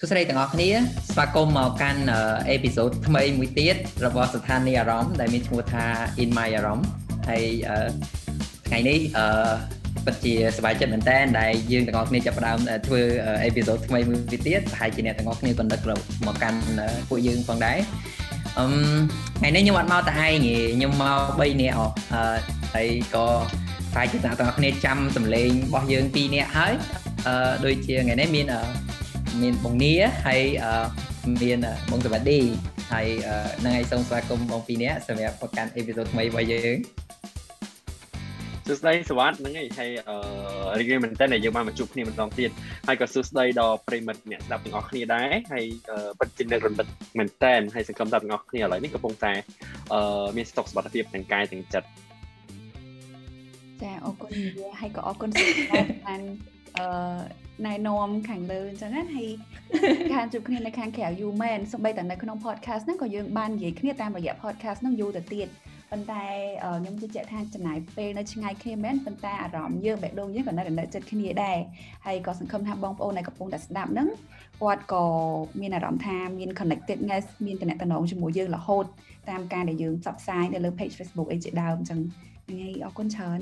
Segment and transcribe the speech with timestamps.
[0.00, 0.68] សួស្តីទាំងអស់គ្នា
[1.12, 2.02] ស្វាគមន៍មកកាន់
[2.48, 5.84] អេពីសូតថ្មីមួយទៀតរបស់ស្ថានីយ៍អារម្មណ៍ដែលមានឈ្មោះថា
[6.22, 6.88] In My អារម្មណ៍
[7.28, 7.44] ហើយ
[8.66, 9.26] ថ្ងៃនេះអឺ
[10.04, 13.00] ពិតជាសប្បាយចិត្តមែនតើដែលយើងទាំងអស់គ្នាចាប់ផ្ដើមធ្វើ
[13.44, 15.80] អេពីសូតថ្មីមួយទៀតប្រហែលជាអ្នកទាំងអស់គ្នាក៏នឹក
[16.26, 16.58] មកកាន់
[17.08, 17.78] ពួកយើងផងដែរ
[18.58, 18.66] អឺ
[19.38, 21.94] ថ្ងៃនេះខ្ញុំអត់មកតែឯងទេខ្ញុំមក3នាក់អស់
[22.74, 23.26] ហើយក៏
[23.92, 26.72] ប្រហែលជាអ្នកទាំងអស់គ្នាចាំសម្លេងរបស់យើង2នាក់ហើយ
[27.26, 28.46] អឺដូចជាថ្ងៃនេះមាន
[29.42, 29.92] មានបងនី
[30.26, 30.42] ហើយ
[31.42, 31.58] មាន
[31.90, 32.40] បងសវណ្ឌី
[32.92, 33.06] ហើយ
[33.64, 36.78] នឹងឲ្យសូមស្វាគមន៍បងពីរនាក់សម្រាប់ប្រកាន់អេពីសូតថ្មីរបស់យើង
[38.66, 42.50] សួស្តីសវត្តហ្នឹងហើយហើយអឺរីករាយមែនតើដែលយើងបានមកជួបគ្នាម្ដងទៀត
[42.86, 45.64] ហើយក៏សួស្តីដល់ប្រិមិត្តអ្នកស្ដាប់ទាំងអស់គ្នាដែរហើយ
[46.18, 46.86] ពិតជានឹករំលឹក
[47.18, 49.32] មែនតើហើយសង្ឃឹមថាទាំងអស់គ្នាឥឡូវនេះកំពុងតែ
[49.92, 51.88] អឺមានស្តុកសុខភាពទាំងកាយទាំងចិត្ត
[53.82, 56.20] ចាអរគុណនិយាយហើយក៏អរគុណសម្រាប់បាន
[56.78, 56.88] អឺ
[57.66, 59.28] ណែនាំខាងលើអញ្ចឹងណាហើយ
[60.12, 65.48] ខានជួបគ្នានៅខាងក្រៅយូរមែនសូម្បីតែនៅក្នុង podcast ហ្នឹងក៏យើងបាននិយាយគ្នាតាមរយៈ podcast ហ្នឹងយូរទៅទៀត
[65.90, 66.24] ប៉ុន្តែ
[66.62, 71.58] ខ្ញុំជឿជាក់ថាចំណាយពេលនៅឆ្ងាយគ្នាមែនប៉ុន្តែអារម្មណ៍យើងបេះដូងយើងក៏នៅនៅចិត្តគ្នាដែរ
[72.06, 74.08] ហើយក៏សង្ឃឹមថាបងប្អូនដែលកំពុងតែស្ដាប់ហ្នឹង
[74.62, 75.04] គាត់ក៏
[75.60, 78.84] មានអារម្មណ៍ថាមាន connectedness មានតំណែងជាមួយយើងរហូត
[79.30, 82.00] តាមការដែលយើងផ្សព្វផ្សាយនៅលើ page Facebook អីជាដើមអញ្ចឹង
[82.48, 83.40] ថ្ងៃអរគុណច្រើន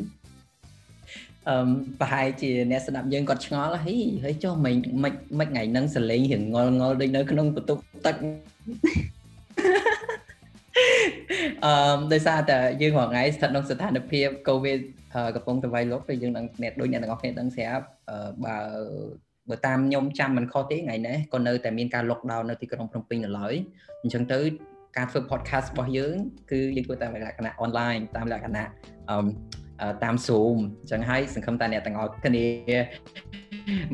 [1.49, 1.69] អឺ
[2.01, 8.17] ប្រហែលជាអ្នកស្ដាប់យើងគាត់ឆ្ងល់ហីហើយចុះមិនមិនមិនថ្ងៃហ្នឹងសលេងរៀងងល់ងល់ដូចនៅក្នុងបន្ទប់ទឹក
[11.65, 14.81] អឺដោយសារតែយើងរាល់ថ្ងៃស្ថិតក្នុងស្ថានភាព COVID
[15.37, 17.85] កំពុងតែវាយលុកដូចយើងនឹងអ្នកដូចអ្នកទាំងអស់គ្នាដឹងស្រាប់
[18.45, 18.57] បើ
[19.49, 23.55] បើតាមខ្ញុំចាំមិនខុសទេថ្ងៃនេះក៏នៅតែមានការ lockdown នៅទីក្រុងភ្នំពេញនៅឡើយ
[24.03, 24.39] អញ្ចឹងទៅ
[24.97, 26.15] ការធ្វើ podcast របស់យើង
[26.51, 28.69] គឺយើងធ្វើតាមលក្ខណៈ online តាមលក្ខណៈ
[29.11, 29.17] អឺ
[30.03, 32.47] តាម Zoom អញ្ចឹងហើយសង្ឃឹមថាអ្នកទាំងអស់គ្នា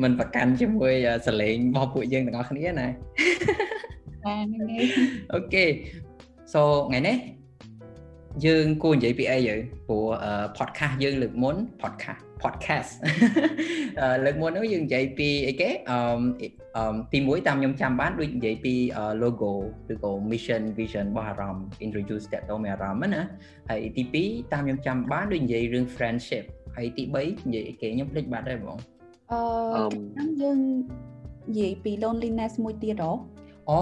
[0.03, 0.93] មិនប្រកាន់ជាមួយ
[1.27, 2.87] សលេងរបស់ពួកយើងទាំងអស់គ្នាណា
[4.25, 4.85] បាទហ្នឹងហើយ
[5.33, 5.65] អូខេ
[6.53, 7.17] so ថ្ងៃនេះ
[8.45, 9.55] យើងគួរនិយាយពីអីយើ
[9.87, 10.03] ព្រោះ
[10.57, 12.91] podcast យើងលើកមុន podcast podcast
[14.25, 18.73] លើកមុននោះយើងនិយាយពីអីគេអឺទី1តាមខ្ញុំចាំបានដូចនិយាយពី
[19.23, 19.51] logo
[19.93, 23.21] ឬក៏ mission vision របស់អារម្មណ៍ introduce តទៅមានអារម្មណ៍ណា
[23.69, 26.43] ហើយទី2តាមខ្ញុំចាំបានដូចនិយាយរឿង friendship
[26.75, 28.77] ហើយទី3និយាយអីគេខ្ញុំភ្លេចបាត់ហើយបង
[29.31, 29.83] អឺ
[30.13, 30.59] ខ្ញុំយើង
[31.49, 33.32] និយាយពី loneliness មួយទៀតហ៎
[33.69, 33.79] អូ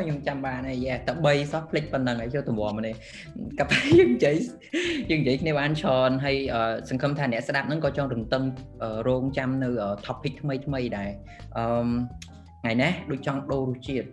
[0.00, 2.94] ខ្ញុំចាំបានហើយយ៉ាតែ3សោះភ្លេចប៉ុណ្ណឹងហើយចូលទម្រាំនេះ
[3.58, 4.36] កាប់យើងនិយាយ
[5.10, 6.36] យើងនិយាយគ្នាបានច្រើនហើយ
[6.90, 8.42] សង្ឃឹមថាអ្នកស្ដាប់ហ្នឹងក៏ចង់រំតឹង
[9.08, 9.68] រងចាំនៅ
[10.06, 11.10] topic ថ្មីថ្មីដែរ
[11.58, 11.64] អឺ
[12.62, 14.06] ថ្ងៃនេះដូចចង់ដូររសជាតិ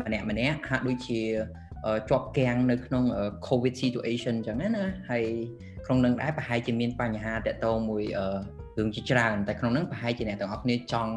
[0.00, 1.20] ម្នាក់ម្នាក់ហាក់ដូចជា
[2.10, 3.04] ជាប់គាំងនៅក្នុង
[3.48, 5.24] covid situation អញ្ចឹងណាហើយ
[5.86, 8.04] ក្នុងនឹងដែរប្រហែលជាមានបញ្ហាតកតងមួយ
[8.78, 11.12] រឿងជាច្រើនតែក្នុងហ្នឹងប្រហែលជាអ្នកទាំងអស់គ្នាចង់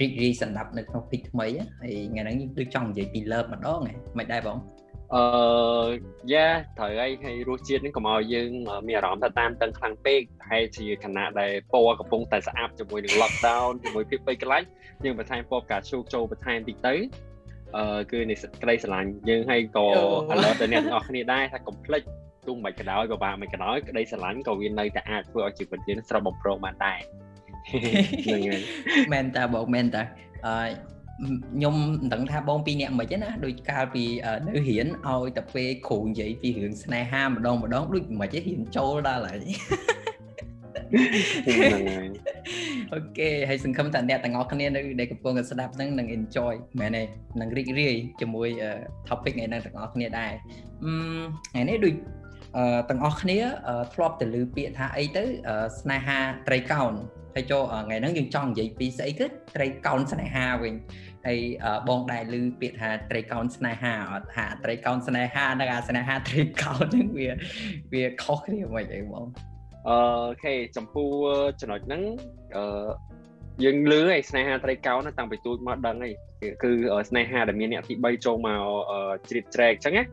[0.00, 1.46] រីករាយសម្ដាប់នៅក្នុងពីថ្មី
[1.80, 4.58] ហើយថ្ងៃហ្នឹងយើងដូចចង់និយាយពី love ម្ដងហ៎មិនដែរបង
[5.14, 5.22] អឺ
[6.32, 6.46] យ៉ា
[6.78, 8.50] ត្រូវហើយហើយរសជាតិនេះកុំឲ្យយើង
[8.86, 14.66] មានអារម្មណ៍ថាតាមតឹងខ្លាំងពេកហើយជាខណៈដែលពណ៌កំពុងតែស្អាប់ជាមួយនឹង lockdown ជាមួយភាពពេកខ្លាច់
[15.04, 16.94] យើងបន្ថែមពណ៌ផ្កាឈូកចូលបន្ថែមតិចទៅ
[17.76, 19.86] អឺគឺនៃក្តីស្រឡាញ់យើងហើយក៏
[20.34, 22.02] alert ដល់អ្នកទាំងអស់គ្នាដែរថាកុំភ្លេច
[22.46, 27.00] ទោះមិនក៏ដោយពិបាកមិនក៏ដោយក្តីស្រឡាញ់ក៏វានៅតែអាចធ្វើឲ្យជីវិតយើងស្រស់បំព្រងបានដែរ
[27.70, 28.60] ហ្នឹងហើយ
[29.12, 30.02] មែនតាបងមែនតា
[30.46, 30.54] អឺ
[31.54, 34.04] ខ្ញុំមិនដឹងថាបងពីរនាក់មិនទេណាដូចកាលពី
[34.46, 42.08] នៅរៀនឲ្យតែពេលគ្រូនិយាយពីរឿងស្នេហាម្ដងម្ដងដូចមិនទេរៀនចូលដល់ហើយហ្នឹងហើយ
[42.92, 47.02] អូខេហើយសង្ឃឹមថាអ្នកទាំងអស់គ្នានៅដែលកំពុងតែស្ដាប់ហ្នឹងនឹង enjoy មែនទេ
[47.40, 48.48] នឹងរីករាយជាមួយ
[49.08, 50.32] topic ថ្ងៃហ្នឹងទាំងអស់គ្នាដែរ
[50.84, 50.92] អឺ
[51.52, 51.94] ថ្ងៃនេះដូច
[52.88, 53.38] ទាំងអស់គ្នា
[53.94, 55.24] ធ្លាប់ទៅលើពាក្យថាអីទៅ
[55.80, 56.18] ស្នេហា
[56.48, 56.94] ត្រីកោណ
[57.34, 60.74] ហើយចូលថ្ងៃហ្នឹងយើងចង់និយាយពីស្អីគឺត្រីកោណស្នេហាវិញ
[61.26, 61.38] ហើយ
[61.88, 67.30] បងដែរឮពាក្យថាត្រីកោណស្នេហាអត់ថាត្រីកោណស្នេហានិងអាស្នេហាត្រីកោណហ្នឹងវា
[67.92, 69.26] វាខុសគ្នាមិនអីបង
[69.88, 69.96] អូ
[70.42, 71.10] ខេចំពោះ
[71.60, 72.02] ចំណុចហ្នឹង
[72.56, 72.88] អឺ
[73.64, 76.10] យើងលឺឯស្នេហាត្រីកោណតាំងពីទូចមកដឹងឯ
[76.62, 76.70] គឺ
[77.10, 78.62] ស្នេហាដែលមានអ្នកទី3ចូលមក
[79.28, 80.04] ជ្រៀតជ្រែកអញ្ចឹងណា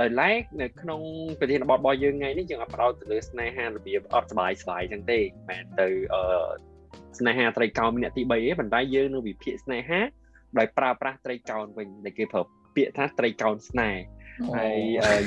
[0.00, 1.00] ដោយឡែកនៅក្នុង
[1.40, 6.22] ប្រធានបទរបស់យើងថ្ងៃនេះយើងអត់ផ្ដោតទៅលើស្នេហារបៀបអត់ស្បាយស្បាយចឹងទេមិនទៅអឺ
[7.18, 10.00] ស្នេហាត្រីកោណអ្នកទី3ទេប៉ុន្តែយើងនឹងវិភាគស្នេហា
[10.58, 12.42] ដោយប្រើប្រាស់ត្រីកោណវិញដែលគេប្រើ
[12.76, 14.02] ពាក្យថាត្រីកោណស្នេហ៍
[14.56, 14.78] ហើយ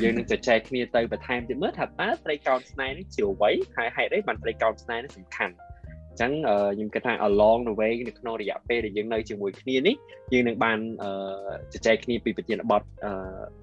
[0.03, 5.55] យើងនឹងជជែកគ្នាទៅបន្ថែមទៀតមើលថាតើត្រីកោណស្នេហ៍នេះជាអ្វីហើយហេតុអីបានត្រីកោណស្នេហ៍នេះសំខាន់
[6.21, 6.31] ចឹង
[6.75, 9.95] ខ្ញុំគិតថា along the way នៅក្នុងរយៈពេលដែលយើងនៅជាមួយគ្នានេះ
[10.33, 10.77] យើងនឹងបាន
[11.73, 12.81] ជជែកគ្នាពីប្រធានបទ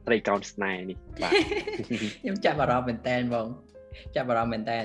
[0.07, 1.33] ត្រីកោណស្នេហ៍នេះបាទ
[2.23, 3.47] ខ្ញុំចាប់អារម្មណ៍មែនតើបង
[4.17, 4.79] ចាប់អារម្មណ៍មែនតើ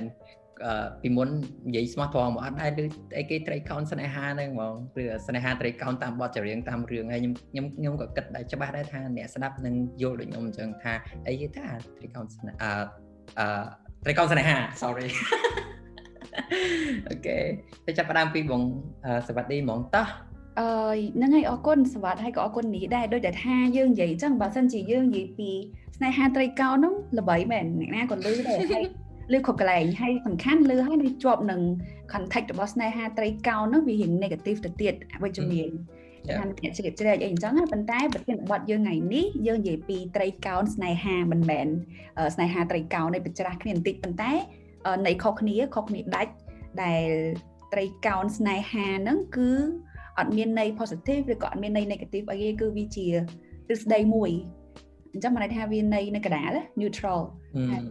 [1.02, 1.30] ពីមុន
[1.68, 2.86] និយាយស្មោះត្រង់មកអត់ដែរឬ
[3.18, 10.94] អីគេត្រីកោនស្នេហាហ្នឹងហ្មងឬស្នេហាត្រីកោនតាមបទចម្រៀងតាមរឿងហើយខ្ញុំខ្ញុំខ្ញុំក៏គិតដែរច្បាស់ដែរថាអ្នកស្ដាប់នឹងយល់ដូចខ្ញុំអញ្ចឹងថា
[11.28, 11.66] អីគេថា
[11.98, 12.72] ត្រីកោនស្នេហា
[13.40, 13.48] អឺ
[14.04, 15.08] ត្រីកោនស្នេហា sorry
[17.10, 17.38] អូខេ
[17.86, 18.62] ទៅចាប់ផ្ដើមពីបង
[19.28, 20.08] សវត្ថីហ្មងតោះ
[20.60, 20.68] អឺ
[21.16, 25.50] ហ្នឹងហើយអរគុណសវត្ថហើយក៏អរគុណនេះដែរដូចតែថាយើងនិយាយអញ្ចឹងបើសិនជាយើងនិយាយពី
[25.98, 28.86] ស្នេហាត្រីកោនោះល្បីមែនអ្នកណាក៏លឺដែរហើយ
[29.32, 31.62] លឺគ្រប់កន្លែងហើយសំខាន់លឺហើយនៅជាប់នឹង
[32.14, 35.70] context របស់ស្នេហាត្រីកោនោះវារៀង negative ទៅទៀតអវិជ្ជមាន
[36.30, 41.68] ថាអ្នកជ្រាបជ្រែកអីអញ្ចឹងប៉ុន្តែប្រធានបទយើងថ្ងៃនេះយើងនិយាយពីត្រីកោណស្នេហាមិនមែន
[42.36, 44.32] ស្នេហាត្រីកោណនៃបច្ច្រាស់គ្នាបន្តិចប៉ុន្តែ
[45.08, 46.34] នៃខុសគ្នាខុសគ្នាដាច់
[46.84, 47.10] ដែល
[47.74, 49.50] ត្រីកោណស្នេហាហ្នឹងគឺ
[50.18, 53.08] អត់មានន័យ positive ឬក៏អត់មានន័យ negative អីទេគឺវាជា
[53.68, 54.32] ទ្រឹស្ដីមួយ
[55.14, 56.52] អញ្ចឹងមកន័យថាវាន័យនៅកណ្ដាល
[56.82, 57.22] neutral
[57.72, 57.82] ហើយ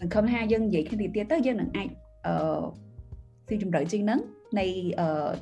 [0.00, 1.88] សង្ឃឹមថាយើងនិយាយគ្នាទៀតទៅយើងនឹងអាច
[2.26, 2.34] អឺ
[3.48, 4.20] ស៊ីជម្រៅជាងហ្នឹង
[4.58, 4.66] នៃ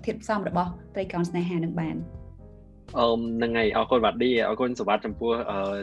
[0.05, 1.97] ធាតុផ្សំរបស់ត្រីកោណស្នេហានឹងបាន
[2.99, 5.33] អឺហ្នឹងហើយអរគុណបាទឌីអរគុណសុវត្ថិចំពោះ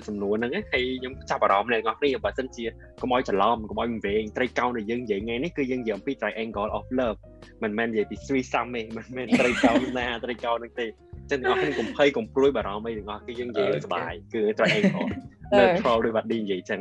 [0.08, 2.64] សំណួរហ្នឹងហើយខ្ញុំចាប់អារម្មណ៍អ្នកនរគ្នាបើសិនជា
[3.02, 7.18] កុំឲ្យច្រឡំកុំឲ្យវែងត្រីកោណដែលយើងនិយាយថ្ងៃនេះគឺយើងនិយាយអំពី triangle of love
[7.64, 10.88] មិនមែននិយាយពី threesome ទេមិនមែនត្រីកោណណាត្រីកោណហ្នឹងទេ
[11.32, 15.10] ចឹងអ្នកនរគ្នាកុំភ័យកុំព្រួយបារម្ភអីទាំងអស់គឺយើងនិយាយសុបាយគឺ triangle
[15.58, 16.80] neutral ដោយបាទឌីនិយាយចឹង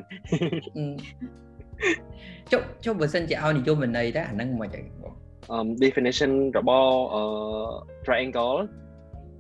[2.52, 4.82] ចុះចុះបើសិនជាឲ្យនិយមន័យដែរអាហ្នឹងមិនអី
[5.52, 7.23] អឺ definition របស់អឺ
[8.06, 8.61] triangle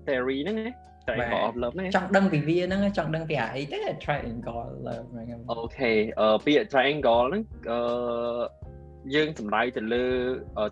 [0.06, 0.68] theory ហ្នឹងណា
[1.06, 7.80] triangle of love ហ្នឹងចង់ដឹងពីវាហ្នឹងចង់ដឹងពីអាអីទៅ triangle love ហ្នឹងអូខេអឺពាក្យ triangle ហ្នឹងអឺ
[9.14, 10.04] យើងសំដៅទៅលើ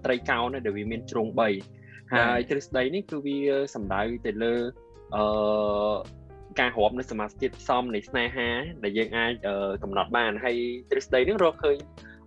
[0.05, 3.39] ត្រីកោណដែលវាមានជ្រុង3ហើយទ្រឹស្ដីនេះគឺវា
[3.75, 4.55] សំដៅទៅលើ
[5.17, 5.25] អឺ
[6.61, 8.49] ការរាប់នៅសមាសធាតុផ្សំនៃស្នេហា
[8.85, 9.33] ដែលយើងអាច
[9.83, 10.57] កំណត់បានហើយ
[10.91, 11.77] ទ្រឹស្ដីនេះរកឃើញ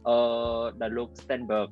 [0.07, 0.18] អឺ
[0.81, 1.69] ដែលលោក Stenberg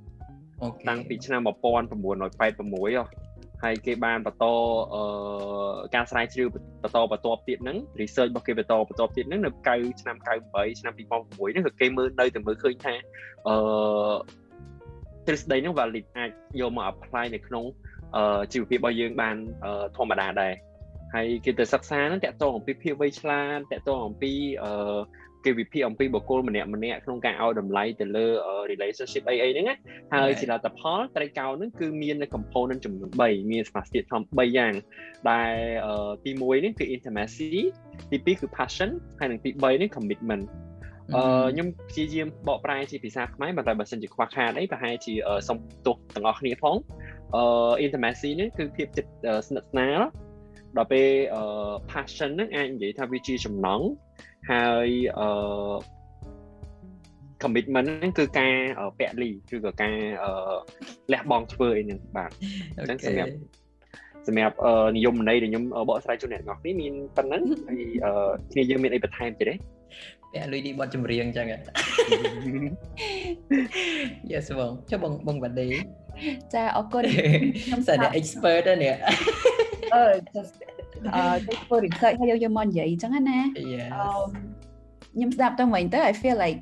[0.87, 3.24] តាំងពីឆ្នាំ1986
[3.63, 4.45] ហ៎ហើយគេបានបន្ត
[4.93, 6.55] អឺការស្រាវជ្រាវប
[6.89, 10.17] ន្តបន្តទៀតហ្នឹង research របស់គេបន្តបន្តទៀតហ្នឹងនៅ9ឆ្នាំ
[10.49, 12.93] 98ឆ្នាំ2006ហ្នឹងគឺគេមើលនៅតែមើលឃើញថា
[13.47, 13.55] អឺ
[15.25, 16.29] ទ្រឹស្ដីហ្នឹង valid អាច
[16.59, 17.65] យកមក apply នៅក្នុង
[18.15, 19.35] អឺជីវភាពរបស់យើងបាន
[19.97, 20.53] ធម្មតាដែរ
[21.13, 24.97] ហើយគេទៅសិក្សាហ្នឹងតកតងអំពីភាពវៃឆ្លាតតកតងអំពីអឺ
[25.45, 28.25] គេវិភាគអំពីបុគ្គលម្នាក់ម្នាក់ក្នុងការឲ្យតម្លៃទៅលើ
[28.71, 29.75] relationship អីអីហ្នឹងណា
[30.13, 34.73] ហើយជាលទ្ធផលត្រីកោណហ្នឹងគឺមាននៅ component ចំនួន3មានសមាសធាតុធំ3យ៉ាង
[35.29, 35.53] ដែល
[36.25, 37.49] ទី1នេះគឺ intimacy
[38.11, 38.89] ទី2គឺ passion
[39.19, 40.45] ហើយនិងទី3នេះ commitment
[41.15, 45.13] អឺខ្ញុំព្យាយាមបកប្រែជាភាសាខ្មែរប៉ុន្តែបើសិនជាខ្វះខាតអីប្រហែលជា
[45.47, 46.75] សុំទោសទាំងអស់គ្នាផង
[47.35, 47.43] អឺ
[47.85, 49.11] intimacy នេះគឺភាពចិត្ត
[49.47, 50.01] ស្និទ្ធស្នាល
[50.77, 51.09] ដល់ពេល
[51.91, 53.81] passion ហ្នឹងអាចនិយាយថាវាជាចំណង
[54.51, 54.89] ហើយ
[55.19, 55.27] អឺ
[57.43, 58.53] commitment ហ្នឹងគឺការ
[58.99, 59.95] ពលីឬក៏ការ
[61.13, 62.31] លះបង់ធ្វើអីហ្នឹងបាទ
[62.77, 63.33] អញ្ចឹងសម្រាប់
[64.27, 64.55] សម្រាប់
[64.95, 67.81] និយមន័យដែលខ្ញុំបកស្រាយជូនអ្នកទាំងអស់គ្នាមានប៉ុណ្ណឹងហើយ
[68.51, 69.55] គ្នាយើងមានអីបន្ថែមទៀតទេ
[70.33, 71.47] ពាក់លុយនេះបត់ចម្រៀងអញ្ចឹង
[74.31, 75.67] Yes បងចុះបងបងបាឌី
[76.53, 77.03] ចាអរគុណ
[77.65, 78.93] ខ្ញុំសាតែ expert នេះ
[79.93, 80.03] អឺ
[80.33, 80.55] just
[81.15, 83.39] អឺទៅធ្វើ research ហើយយកយកមកនិយាយអញ្ចឹងណា
[85.13, 86.59] ខ្ញុំស្ដាប់ទៅវិញទៅ I feel like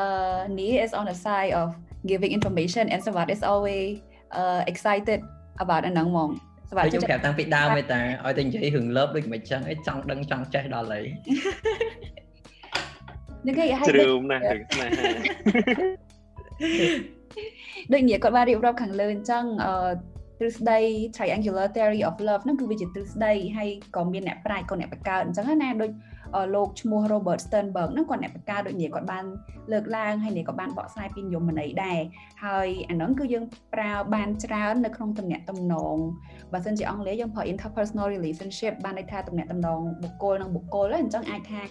[0.00, 1.68] uh Nia is on the side of
[2.10, 3.88] giving information and Savat is always
[4.40, 5.20] uh excited
[5.62, 6.30] about អាហ្នឹងហ្មង
[6.70, 11.04] សវត្ថខ្ញុំប្រាប់តាំងពីដើមឯតាឲ្យតែនិយាយរឿងលើបដូចមិនចឹងឯងចង់ដឹងចង់ចេះដល់ហើយ
[13.46, 15.04] នឹងគេឲ្យជ្រឿមណាស់រឿងស្នេហា
[17.92, 19.72] ដូចនិយាយគាត់បានរៀបរាប់ខាងលើអញ្ចឹងអឺ
[20.40, 20.78] ទ្រឹស្ដី
[21.16, 25.90] triangular theory of love ហ្នឹងគឺវាជាទ្រឹស្ដីហើយក៏មានអ្នកប្រាជ្ញក៏អ្នកបង្កើតអញ្ចឹងណាដូច
[26.54, 29.24] លោកឈ្មោះ Robert Sternberg ហ្នឹងគាត់អ្នកបង្កើតដូចនេះគាត់បាន
[29.72, 32.00] លើកឡើងហើយនេះក៏បានបកស្រាយពីនិយមន័យដែរ
[32.44, 33.44] ហើយអាហ្នឹងគឺយើង
[33.74, 35.96] ប្រើបានច្រើននៅក្នុងទំនាក់ទំនង
[36.52, 41.62] បើសិនជាអង់គ្លេសយើងប្រើ interpersonal relationship បានន័យថាទំនាក់ទំនងបុគ្គលនិងបុគ្គលអញ្ចឹងអាចថា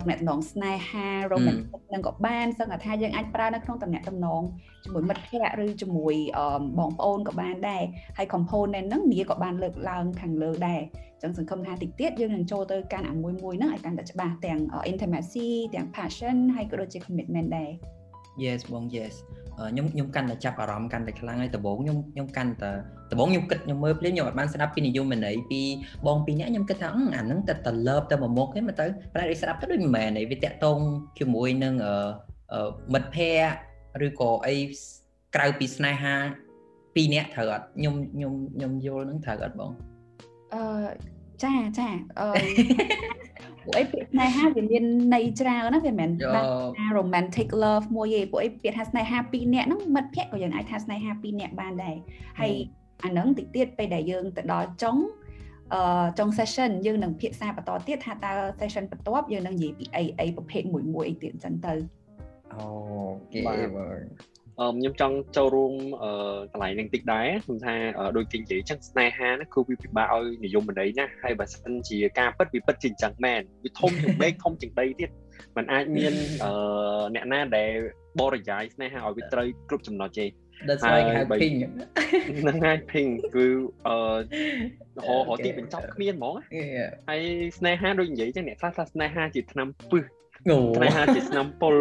[0.00, 4.42] ទំនាក់ទំនងស្នេហា romantic នឹងក៏បានសឹងថាយើងអាចប្រើនៅក្នុងទំនាក់ទំនង
[4.84, 6.14] ជាមួយមិត្តភ័ក្តិឬជាមួយ
[6.78, 7.82] បងប្អូនក៏បានដែរ
[8.16, 10.80] ហើយ component ហ្នឹងនាងក៏បានលើកឡើងខាងលើដែរ
[11.12, 14.60] អញ្ចឹងសង្ឃឹមថាតិចទៀតយើងនឹងចូលទៅកាន់អាមួយមួយហ្នឹងឲ្យកាន់តែច្បាស់ទាំង
[14.90, 17.70] intimacy ទាំង passion ហើយក៏ដូចជា commitment ដែរ
[18.44, 19.14] Yes បង yes
[19.58, 22.70] ខ្ញុំខ្ញុំកាន់តែចាប់អារម្មណ៍កាន់តែខ្លាំងហើយដំបូងខ្ញុំខ្ញុំកាន់តែ
[23.14, 25.60] ដំបូងខ្ញុំគិតខ្ញុំមើលភ្លាមខ្ញុំអត់បានស្ដាប់ពីនិយមន័យពី
[26.06, 30.78] បងពីរនាក់ខ្ញុំគិតថាអាហ្នឹងតែតលើបទៅមួយមុខទេមកទៅប្រហែលស្ដាប់ទៅដូចមិនមែនទេវាតាក់ទង
[31.18, 31.74] ជាមួយនឹង
[32.92, 34.56] មិត្តភ័ក្តិឬក៏អី
[35.34, 36.14] ក្រៅពីស្នេហា
[36.94, 39.72] ពីរនាក់ត្រូវអត់ខ្ញុំខ្ញុំខ្ញុំយល់នឹងត្រូវអត់បង
[40.54, 40.62] អឺ
[41.42, 42.28] ចាចាអឺ
[43.64, 46.46] ពួកអីពាក្យស្នេហាវាមានន័យច្រើនណាវាមិនមែន
[46.78, 51.96] ថា romantic love មួយទេពួកអីពាក្យថាស្នេហាពីរនាក់ហ្នឹងមិត្តភក្តិក៏យើងអាចថាស្នេហាពីរនាក់បានដែរ
[52.40, 52.52] ហើយ
[53.02, 54.96] អាហ្នឹងតិចទៀតពេលដែលយើងទៅដល់ចុង
[55.74, 61.74] អឺចុង session យើងនឹងភាសាបន្តទៀតថាតើ session បន្ទាប់យើងនឹងនិយាយពីអីអីប្រភេទមួយមួយអីទៀតអញ្ចឹងទៅ
[62.52, 62.64] អូ
[63.32, 64.00] ខេបង
[64.60, 67.74] អឺខ្ញុំចង់ចូលរួមអឺកន្លែងនឹងតិចដែរខ្ញុំថា
[68.16, 75.10] ដូចគេនិយាយចឹងស្នេហាណាគឺវាពិបាកឲ្យនិយមន័យណាហើយបើសិនជាការពិតវាពិតជាអញ្ចឹងមែនវាធំជាងមេឃធំជាងដីទៀត
[75.56, 76.12] มันអាចមាន
[76.44, 77.72] អឺអ្នកណាដែល
[78.20, 80.26] បរិយាយស្នេហាឲ្យវាត្រូវគ្រប់ចំណុចទេ
[80.68, 81.56] ដល់ស្វែងហៅ ping
[82.40, 83.46] ហ្នឹងហើយ ping គឺ
[83.86, 83.96] អឺ
[84.96, 86.34] រហរទីបញ្ចប់គ្មានហ្មង
[87.08, 87.22] ហើយ
[87.58, 90.04] ស្នេហាដូចនិយាយចឹងអ្នកខ្លះថាស្នេហាជាឆ្នាំពឹស
[90.76, 91.76] ស្នេហាជាឆ្នាំពុល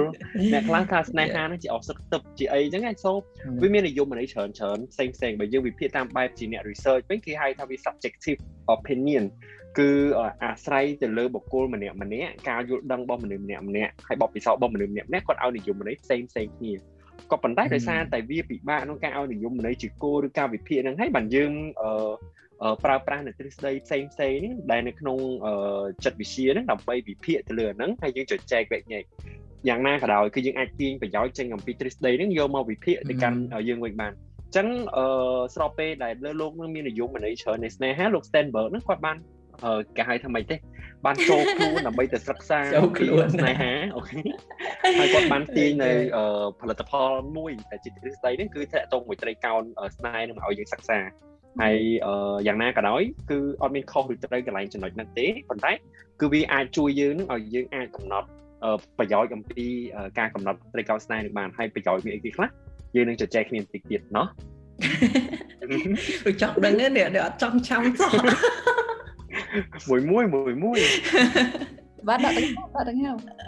[0.54, 3.12] អ្នកខ្លះថាស្នេហាហ្នឹងជាអស់ទឹកទឹកជាអីចឹងហ្នឹងសូ
[3.62, 8.40] វាមាននិយមន័យច្រើនច្រើនផ្សេងផ្សេងបើយើងវិភាគតាមបែបជាអ្នក research វិញគេហៅថាវា subjective
[8.76, 9.24] opinion
[9.78, 9.90] គឺ
[10.44, 16.74] អាស្រ័យទៅលើបុគ្គលម្នាក់ម្នាក់ការយល់ដឹងរបស់មនុស្សម្នាក់ម្នាក់ហើយបបពិសោធន៍របស់មនុស្សម្នាក់ម្នាក់គាត់ឲ្យនិយមន័យផ្សេងផ្សេងគ្នា
[17.32, 21.52] ក៏ប៉ុន្តែដោយសារតែវាពិបាកក្នុងការឲ្យនិយមន័យជាគោលឬការវិភាគហ្នឹងហើយបានយើង
[21.82, 25.18] អឺប្រើប្រាស់នៅទ្រឹស្ដីផ្សេងផ្សេងនេះដែលនៅក្នុង
[26.04, 29.04] ចិត្តវិទ្យាហ្នឹងដើម្បីវិភាគទៅលើហ្នឹងហើយយើងចែកចែកវែកញែក
[29.70, 33.38] យ៉ាងណាក៏ដោយគឺយើងអាចទាញប្រយោជន៍ចេញអំពីទ្រឹស្ដីហ្នឹងយកមកវិភាគទៅកាន់
[33.70, 35.06] យើងវិញបានអញ្ចឹងអឺ
[35.56, 39.18] ស្របពេលដែលលើលោកនឹងមាននិយមន័យច្រើននៃស្នេហាលោក Stenberg ហ្នឹងគាត់បាន
[39.98, 40.56] គេហៅថាម៉េចទេ
[41.06, 44.20] បានចូលខ្លួនដើម្បីទៅសិក្សាចូលខ្លួនស្នេហាអូខេ
[45.00, 45.92] ហើយគាត់បានទាញនៅ
[46.62, 49.62] ផលិតផលមួយតែជាទ្រឹស្ដីនេះគឺតាក់ទងមួយត្រីកោណ
[49.98, 51.00] ស្នេហ៍នឹងឲ្យយើងសិក្សា
[51.62, 51.78] ហើយ
[52.48, 55.72] យ៉ាងណាក៏ដោយគឺអត់មានខុសឬត្រូវកន្លែងចំណុចហ្នឹងទេប៉ុន្តែ
[56.22, 58.28] គឺវាអាចជួយយើងនឹងឲ្យយើងអាចកំណត់
[58.98, 59.66] ប្រយោជន៍អំពី
[60.20, 62.50] ការកំណត់ត្រីកោណស្នេហ៍នឹងបានហើយប្រយោជន៍មានអីគេខ្លះ
[62.96, 64.28] យើងនឹងជជែកគ្នាបន្តិចទៀតណោះ
[66.42, 68.14] ចង់ដឹងទេអ្នកអត់ចង់ចាំសោះ
[69.90, 70.80] មួយមួយមួយមួយ
[72.08, 73.00] បាទដាក់ទាំងដាក់ទាំង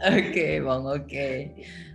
[0.07, 1.27] អ OK បង OK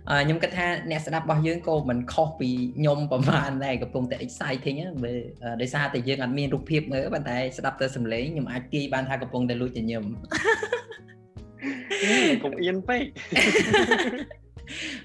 [0.09, 5.19] អឺខ្ញុំគិតថាអ្នកស្ដាប់របស់យើងក៏មិនខុសពីខ្ញុំប្រហែលដែរកំពុងតែ exciting មើល
[5.61, 10.03] ដោយសារតែយើងអត់មានរូបភាពមើលប៉ុន្តែស្ដាប់ទៅសំឡេងខ្ញុំអាចទាយបានថាកំពុងតែលួចញញឹម
[12.43, 13.03] កុំអៀនពេក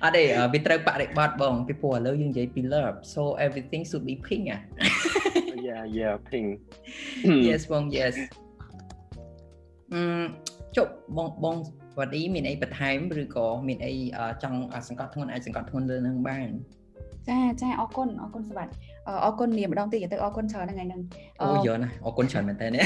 [0.02, 0.22] អត់ទេ
[0.52, 4.58] វាត្រូវបរិបត្តិបងពីព្រោះឥឡូវយើងនិយាយពី love so everything should be pink អា
[5.68, 6.48] Yeah yeah pink
[7.46, 8.16] Yes បង yes
[9.92, 10.00] អឺ
[10.76, 11.56] ចុះបងបង
[11.98, 13.92] វត្តអ៊ីមានអីបន្ថែមឬក៏មានអី
[14.42, 16.48] ចង់សង្កត់ធ្ងន់អាចសង្កត់ធ្ងន់លើនឹងបាន
[17.28, 18.74] ចាចាអរគុណអរគុណសម្បត្តិ
[19.24, 21.00] អរគុណនាមម្ដងទៀតទៅអរគុណច្រើនថ្ងៃហ្នឹង
[21.40, 22.84] អូយកណាអរគុណច្រើនមែនតើនេះ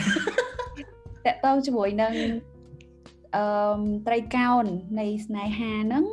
[1.27, 2.13] តកតងជាមួយនឹង
[3.37, 4.65] អឺត្រីកោណ
[5.01, 6.05] នៃស្នេហាហ្នឹង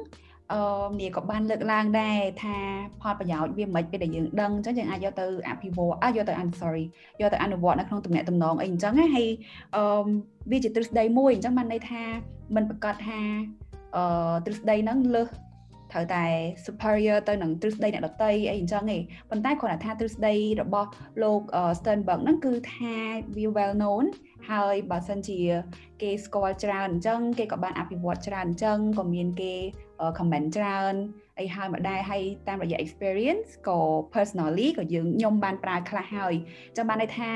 [0.54, 0.60] អឺ
[1.00, 2.56] នេះក៏បានលើកឡើងដែរថា
[3.02, 6.86] ផលប្រយោជន៍វាមិនពេលដែលយើងដឹងអញ្ចឹងយើងអាចយកទៅអភិវឌ្ឍអាយកទៅ I'm sorry
[7.22, 9.28] យកទៅអនុវត្តនៅក្នុងទំនាក់ទំនងអីអញ្ចឹងហើយ
[9.76, 9.84] អឺ
[10.52, 12.04] វាជាទ្រឹស្ដីមួយអញ្ចឹងបានន័យថា
[12.56, 13.20] มันប្រកាសថា
[13.96, 15.30] អឺទ្រឹស្ដីហ្នឹងលើស
[15.92, 16.26] ត្រូវតែ
[16.66, 20.90] superior ទៅនឹងទ្រឹស្ដីអ្នកដតីអីអញ្ចឹងឯងប៉ុន្តែគ្រាន់តែថាទ្រឹស្ដីរបស់
[21.24, 21.42] លោក
[21.80, 22.96] Sternberg ហ្នឹងគឺថា
[23.36, 24.06] វា well known
[24.50, 25.40] ហើយបើសិនជា
[26.02, 29.54] គេស្គាល់ច្រើនអញ្ចឹងគេក៏បានអភិវឌ្ឍច្រើនអញ្ចឹងក៏មានគេ
[30.18, 30.96] comment ច្រើន
[31.40, 33.80] អីហើយមកដែរហើយតាមរយៈ experience ក៏
[34.14, 36.34] personally ក៏យើងខ្ញុំបានប្រើខ្លះហើយ
[36.78, 37.30] ចឹងបានន័យថា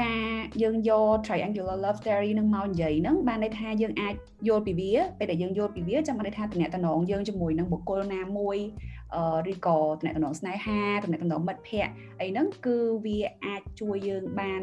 [0.00, 0.24] ការ
[0.62, 4.14] យើងយក triangular love theory នឹងមកនិយាយហ្នឹងបានន័យថាយើងអាច
[4.48, 8.58] យល់ពីវាពេលដែលយើងយល់ពីវាចឹងបានន័យថាតំណែងយើងជាមួយនឹងបុគ្គលណាមួយ
[9.52, 14.62] ឬក៏តំណែងស្នេហាតំណែងមិត្តភ័ក្តិអីហ្នឹងគឺវាអាចជួយយើងបាន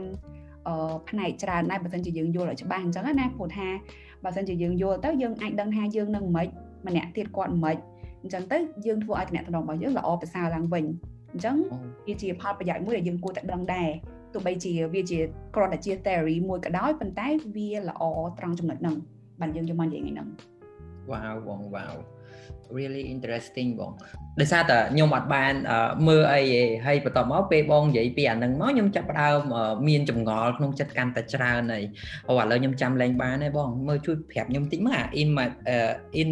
[0.68, 3.68] អឺផ្នែកច្រើនដែរបើមិនជាយើងយល់ឲ្យច្បាស់អញ្ចឹងណាព្រោះថា
[4.24, 6.48] បើមិនជាយើងយល់ទៅយើងអាចដឹងថាយើងនឹងមិន
[6.88, 7.78] ម្នាក់ទៀតគាត់មិន
[8.22, 10.86] អញ្ចឹងទៅយើងធ្វើឲ្យតំណែងរបស់យើងល្អប្រសើរឡើងវិញ
[11.32, 11.56] អញ្ចឹង
[12.08, 13.90] វាជាផលប្រយោជន៍មួយដែលយើងគួរតែដឹងដែរ
[14.34, 15.20] ទោះបីជាវាជា
[15.56, 18.04] គ្រាន់តែជា theory មួយក៏ដោយប៉ុន្តែវាល្អ
[18.40, 18.96] ត្រង់ចំណុចហ្នឹង
[19.42, 20.28] បានយើងយកមកនិយាយថ្ងៃហ្នឹង
[21.12, 21.96] Wow បង wow
[22.78, 23.92] really interesting បង
[24.40, 25.54] ដោយសារតែខ្ញុំអត់បាន
[26.08, 29.40] មើលអីទេហើយបន្ទាប់មកពេលបងនិយាយពីអានឹងមកខ្ញុំចាប់ផ្ដើម
[29.88, 31.84] មានចម្ងល់ក្នុងចិត្តកាន់តែច្រើនហើយ
[32.28, 35.30] អូឥឡូវខ្ញុំចាំលែងបានហើយបងមើលជួយប្រាប់ខ្ញុំតិចមកអា in
[36.22, 36.32] in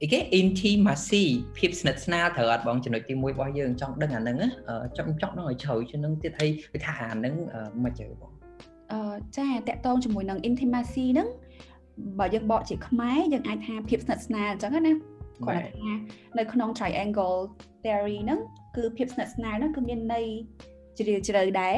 [0.00, 1.24] អីគេ intimacy
[1.58, 4.36] ភាពស្និទ្ធស្នាលត្រូវអត់បងចំណុចទី1របស់យើងចង់ដឹងអានឹង
[4.96, 7.34] ចង់ចង់ដឹងឲ្យជ្រៅជាងនឹងទៀតហើយវាថាអានឹង
[7.84, 8.32] មិនជើបង
[8.92, 9.00] អឺ
[9.36, 11.28] ចាតកតងជាមួយនឹង intimacy ហ្នឹង
[12.18, 14.92] បើយើងបកជាខ្មែរយើងអាចថាភាពស្និទ្ធស្នាលអញ្ចឹងណា
[15.46, 15.92] គាត់ថា
[16.38, 17.38] នៅក្នុង triangle
[17.84, 18.40] theory ហ្នឹង
[18.76, 20.26] គឺភាពស្និទ្ធស្នាលហ្នឹងគឺមានន័យ
[20.98, 21.76] ជ្រាលជ្រៅដែរ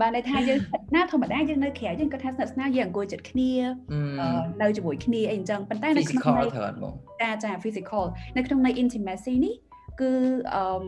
[0.00, 0.58] បានន័យថាយើង
[0.94, 3.52] ណាធម្មតាយើងនៅក្រៅយើងគាត់ថាស្និទ្ធស្នាលយើងអង្គុយចិត្តគ្នា
[4.62, 6.48] នៅជាមួយគ្នាអីអញ្ចឹងប៉ុន្តែនៅក្នុងន័យ
[7.22, 8.04] ចាចា physical
[8.36, 9.54] នៅក្នុងន័យ intimacy នេះ
[10.00, 10.12] គឺ
[10.54, 10.84] អឺ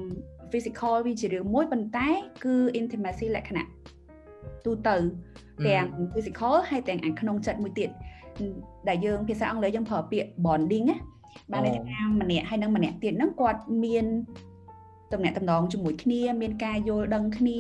[0.52, 2.08] physical វាជារឿងមួយប៉ុន្តែ
[2.44, 3.66] គឺ intimacy លក្ខណៈ
[4.64, 4.96] ទូទៅ
[5.66, 7.90] ទាំង physical ហើយទាំងអាក្នុងចិត្តមួយទៀត
[8.88, 10.96] ដែលយើងភាសាអង់គ្លេសយើងប្រើពាក្យ bonding ណា
[11.52, 14.06] បានន័យថាម្នាក់ហើយនឹងម្នាក់ទៀតហ្នឹងគាត់មាន
[15.12, 17.58] តំណែងតំណងជាមួយគ្នាមានការយល់ដឹងគ្នា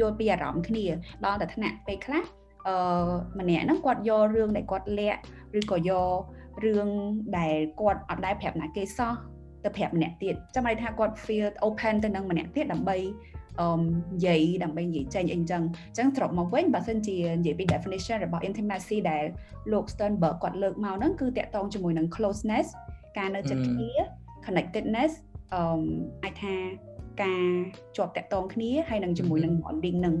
[0.00, 0.84] យល់ពីអារម្មណ៍គ្នា
[1.24, 2.24] ដល់តែថ្នាក់ពេលខ្លះ
[2.66, 2.76] អឺ
[3.40, 5.20] ម្នាក់ហ្នឹងគាត់យករឿងដែលគាត់លាក់
[5.58, 6.18] ឬក៏យក
[6.64, 6.88] រឿង
[7.38, 9.14] ដែលគាត់អត់ដែលប្រាប់ណាគេសោះ
[9.64, 12.96] ទៅប្រាប់ម្នាក់ទៀតចាំន័យថាគាត់ feel open ទៅនឹងម្នាក់ទៀតដើម្បី
[13.60, 19.24] អឺនិយាយដើម្បីនិយាយចេញអីចឹងអញ្ចឹងត្រប់មកវិញបើសិនជានិយាយពី definition របស់ intimacy ដែល
[19.72, 22.66] លោក Sternberg គាត់លើកមកហ្នឹងគឺតកតងជាមួយនឹង closeness
[23.18, 23.92] ការនៅចិត្តគ្នា
[24.46, 25.12] connectedness
[25.54, 25.62] អឺ
[26.24, 26.54] អាចថា
[27.22, 27.44] ការ
[27.96, 30.16] ជាប់តាក់ទងគ្នាហើយនឹងជាមួយនឹង bonding នឹង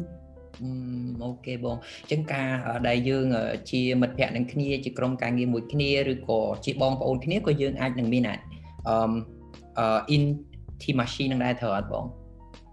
[1.22, 2.48] អូខេបងអញ្ចឹងការ
[2.88, 3.26] ដែលយើង
[3.70, 8.36] ជាមិត្តភ័ក្តិនឹងគ្នាជាក្រុមការងារមួយគ្នាឬក៏ជាបងប្អូនគ្នាក៏យើងអាចនឹងមានអឺ
[9.78, 12.04] អឺ intimacy នឹងដែរត្រូវអត់បង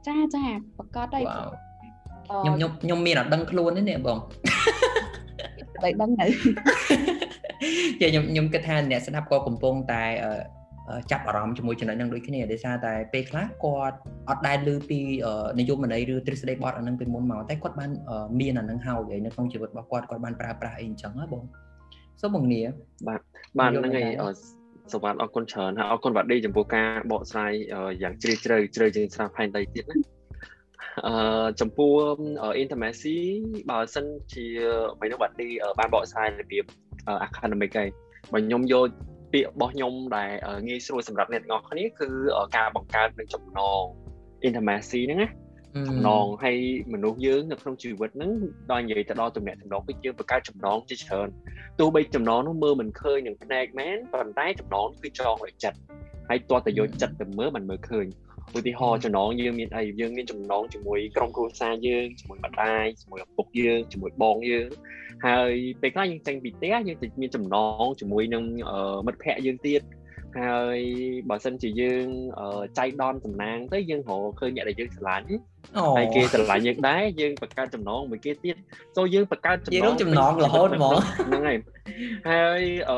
[0.08, 0.44] ចាចា
[0.78, 1.24] ប្រកាសហើយ
[2.30, 4.18] ខ្ញុំខ្ញុំខ្ញុំមានអត់ដឹងខ្លួនទេនេះបង
[5.84, 6.26] តែដឹងនៅ
[8.02, 10.04] ចាខ្ញុំខ្ញុំគិតថាអ្នកស្ដាប់ក៏កំពុងតែ
[11.12, 13.98] ចាប់អារម្មណ៍ជាមួយចំណុចហ្នឹងដូចគ្នាដោយសារតែពេលខ្លះគាត់
[14.30, 15.00] អត់ដែលឮពី
[15.60, 17.92] និយមន័យឬទ្រឹស្ដីបទអាហ្នឹងពីមុនមកតែគាត់បាន
[18.40, 21.44] មានអាហ្នឹងហើយនៅក្នុងជីវិតរបស់គាត់គាត់បានប្រើប្រាស់អីអញ្ចឹងហ៎បង
[22.22, 22.62] សូមបងនា
[23.08, 23.20] បាទ
[23.60, 24.34] បាទហ្នឹងហើយ
[24.92, 27.52] សូមបាទអរគុណច្រើនហើយអរគុណបាទឌីចំពោះការបកស្រាយ
[28.02, 29.98] យ៉ាងជ្រាលជ្រៅជ្រៅជាងស្រាប់ផែនដីទៀតណា
[31.08, 31.94] អឺចំពោះ
[32.62, 33.18] intimacy
[33.70, 34.46] បើសិនជា
[35.00, 35.48] មិននោះបាទឌី
[35.80, 36.66] បានបកស្រាយរបៀប
[37.28, 37.90] academic ហើយ
[38.34, 38.88] បើខ្ញុំយក
[39.34, 40.30] ពាក្យរបស់ខ្ញុំដែល
[40.68, 42.10] ងាយស្រួលសម្រាប់អ្នកទាំងអស់គ្នាគឺ
[42.58, 43.84] ការបង្កើតនឹងចំណង
[44.48, 45.30] intimacy ហ្នឹងណា
[45.90, 46.58] ចំណងហើយ
[46.94, 48.32] មនុស្សយើងនៅក្នុងជីវិតហ្នឹង
[48.72, 51.28] ដល់និយាយទៅដល់ទំនាក់ទំនងគឺយើងបង្កើតចំណងជាច្រើន
[51.80, 55.80] ទោះបីចំណងនោះមើលមិនឃើញនឹងភ្នែកមែនប៉ុន្តែចំណងគឺចងឲ្យចិត្ត
[56.30, 58.06] ហើយតើតើយកចិត្តទៅមើលមិនមើលឃើញ
[58.58, 64.70] ឧទាហរណ៍ចំណងយើងមានអីយើងមានចំណងជាមួយក្រុមគ្រួសារយើងជាមួយម្ដាយជាមួយឪពុកយើងជាមួយបងយើង
[65.26, 68.44] ហើយពេលខ្លះយើងចេញពីផ្ទះយើងទៅមានចំណងជាមួយនឹង
[69.06, 69.82] មិត្តភ័ក្តិយើងទៀត
[70.40, 70.80] ហើយ
[71.30, 72.06] បើសិនជាយើង
[72.78, 75.26] ចៃដន្យតំណាងទៅយើងរកឃើញអ្នកដែលយើងស្រឡាញ់
[75.98, 78.56] ហើយគេស្រឡាញ់យើងដែរយើងបង្កើតចំណងមួយគេទៀត
[78.98, 80.98] ចូលយើងបង្កើតចំណងចំណងរហូតហ្មង
[81.28, 81.58] ហ្នឹងហើយ
[82.30, 82.98] ហើយអឺ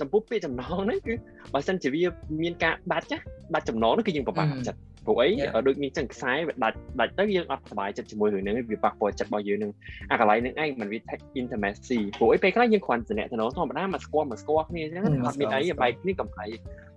[0.00, 1.14] ចំពោះពាក្យចំណងហ្នឹងគឺ
[1.52, 2.02] បើសិនជាវា
[2.42, 3.18] មានការដាច់ណា
[3.54, 5.28] ដាច់ចំណងហ្នឹងគឺយើងពិបាកចិត្ត ព្រោះអី
[5.66, 9.72] ដូចមានចឹងខ្សែវាដាច់ដាច់ទៅយើងអត់សប្បាយចិត្តជាមួយរឿងហ្នឹងវាប៉ះពាល់ចិត្តរបស់យើងនឹង
[10.10, 10.98] អាកន្លែងហ្នឹងឯងมันវា
[11.40, 16.46] intimacy ព្រោះអីពេលខ្លះយើងគ្រាន់តែតំណធម្មតាមកស្គាល់មកស្គាល់គ្នាចឹងអត់មានអីបែកគ្នាកំប្លែ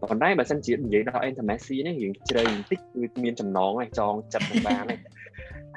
[0.09, 4.99] ប៉ុន្តែបើសិនជានិយាយដល់ intimacy ហ្នឹងយើងជ្រៅបន្តិចវាមានចំណងហើយចងចិត្តនឹងបានហើយ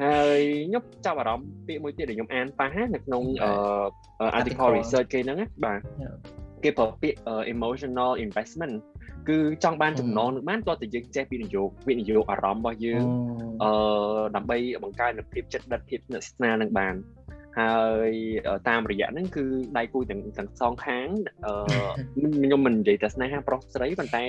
[0.02, 3.22] ហើយខ្ញុំចាប់អារម្មណ៍ពាក្យមួយទៀតដែលខ្ញុំអានប៉ះនៅក្នុង
[4.38, 5.80] article research គេហ្នឹងបាទ
[6.64, 7.18] គេប្រើពាក្យ
[7.54, 8.74] emotional investment
[9.28, 13.04] គឺចង់បានចំណងនឹងបានតើតើយើងចេះពីនយោបាយវិនិយោគអារម្មណ៍របស់យើង
[13.62, 13.70] អឺ
[14.36, 16.94] ដើម្បីបង្កើនភាពចិត្តដិតភាពស្និទ្ធស្នាលនឹងបាន
[17.60, 17.76] ហើ
[18.08, 18.12] យ
[18.68, 19.44] តាមរយៈហ្នឹងគឺ
[19.78, 21.06] ដៃគូទាំងទាំងសងខាង
[21.44, 21.52] អឺ
[22.44, 24.24] ខ្ញុំមិននិយាយតែស្នេហាប្រុសស្រីប៉ុន្តែ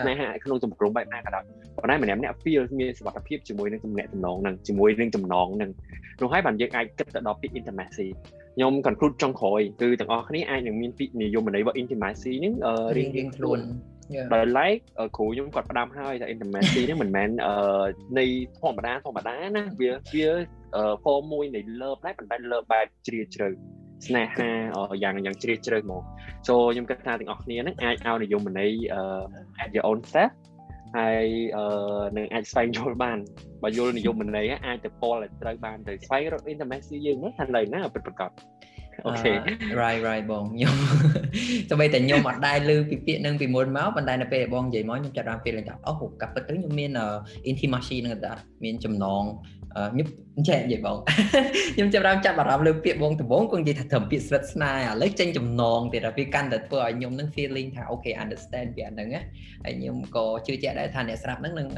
[0.00, 1.44] ស្នេហាក្នុងទម្រង់បែបណាក៏ដោយ
[1.76, 5.70] ប៉ុន្តែម្នាក់ម្នាក់ feel មានសុខភាពជាមួយនឹងទំនាក់ទំនងហ្នឹងជាមួយនឹងចំណងហ្នឹង
[6.20, 8.06] នោះហើយបានយើងអាចគិតទៅដល់ពី intimacy
[8.56, 12.54] ខ្ញុំ conclude ចុងក្រោយគឺទាំងអស់គ្នាអាចនឹងមានពីនិយមន័យរបស់ intimacy ហ្នឹង
[12.96, 13.60] រៀងរៀងខ្លួន
[14.34, 14.76] ដោយឡែក
[15.16, 17.28] គ្រូខ្ញុំគាត់ផ្ដាំហើយថា intimacy នេះមិនមែន
[18.18, 18.24] នៃ
[18.60, 20.28] ធម្មតាធម្មតាណាវាវា
[21.04, 23.48] form មួយនៃ love ដែរប៉ុន្តែ love បែបជ្រាលជ្រៅ
[24.06, 24.50] ស្នេហា
[25.02, 26.02] យ៉ាងយ៉ាងជ្រាលជ្រៅហ្មង
[26.46, 28.70] so ខ្ញុំគិតថាទាំងអស់គ្នានឹងអាចឲ្យនិយមន័យ
[29.62, 30.32] at your own self
[30.96, 31.26] ហើយ
[32.16, 33.18] នឹងអាចស្វែងយល់បាន
[33.62, 38.30] បើយល់និយមន័យអាចទៅពលឲ្យត្រូវបានទៅស្វែងរក intimacy យើងហ្នឹងថានៅណាពិតប្រាកដ
[39.04, 39.32] អូខេ
[39.80, 40.76] right right បងខ្ញុំ
[41.68, 46.90] ទៅបីតែខ្ញុំអត់ដែរឮពីពាក្យនឹងពីមុនមកប៉ុន្តែនៅពេលបងនិយាយមកខ្ញុំចាប់បានពេលថាអូកាប់ពិតទៅខ្ញុំមាន
[47.50, 49.24] intimacy នឹងដែរមានចំណង
[49.92, 50.96] ខ្ញុំចេះនិយាយបង
[51.74, 59.22] ខ្ញុំចាប់បានចាប់អារម្មណ៍លើពាក្យបងដំបងគាត់និយាយថាត្រឹមពាក្យស្វិតស្នាឥឡូវចេញចំណងទៀតវាកាន់តែធ្វើឲ្យខ្ញុំនឹង feeling ថា okay understand ពីអាហ្នឹងណា
[59.64, 61.68] ហើយខ្ញុំក៏ជឿជាក់ដែរថាអ្នកស្រាប់ហ្នឹងនឹង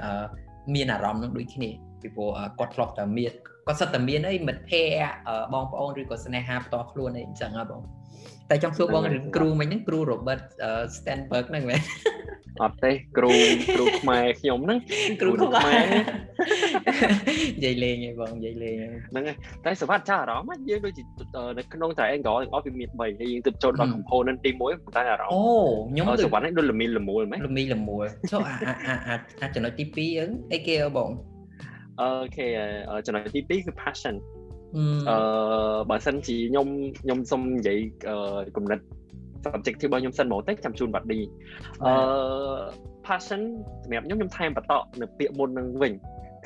[0.74, 1.70] មានអារម្មណ៍នឹងដូចគ្នា
[2.02, 3.32] ពីព្រោះគាត់ធ្លាប់តែមាន
[3.68, 7.82] គាត់សិតតែមានអីមិត្តភ័ក្តិបងប្អូនឬក៏ស្នេហាផ្ទាល់ខ្លួនអីអញ្ចឹងហ៎បង
[8.50, 10.42] តែចង់សួរបងរឿងគ្រូមិញហ្នឹងគ្រូ Robert
[10.96, 11.80] Stenberg ហ្នឹងមែន
[12.62, 13.30] អត់ទេគ្រូ
[13.76, 14.78] គ្រូខ្មែរខ្ញុំហ្នឹង
[15.20, 15.84] គ្រូខ្មែរ
[17.56, 18.74] និយាយលេងឯងបងនិយាយលេង
[19.10, 21.02] ហ្នឹងហើយតែសវត្ថចាអារម្មណ៍យើងដូចជា
[21.58, 25.42] នៅក្នុងតែ angle ទាំងអស់វាមាន3ហើយយើងទៅចូលដល់ component ទី1ប៉ុន្តែអារម្មណ៍អូ
[25.90, 28.94] ខ្ញុំសវត្ថនេះដូចល្មីលល្មួលមែនល្មីលល្មួលចូលអាអា
[29.40, 31.10] អាចំណុចទី2ហ្នឹងអីគេបង
[32.00, 32.46] អូខេ
[33.06, 34.16] ចំណុចទី2គឺ passion
[35.08, 35.16] អឺ
[35.90, 36.68] បើសិនជាខ្ញុំ
[37.00, 37.78] ខ្ញុំសុំនិយាយ
[38.56, 38.80] គំនិត
[39.44, 41.18] subjective របស់ខ្ញុំសិនមកទៅចាំជូនបាត់ឌី
[41.84, 41.92] អឺ
[43.06, 43.42] passion
[43.84, 45.92] សម្រាប់ខ្ញុំខ្ញុំថែមបន្តនៅពាក្យមុននឹងវិញ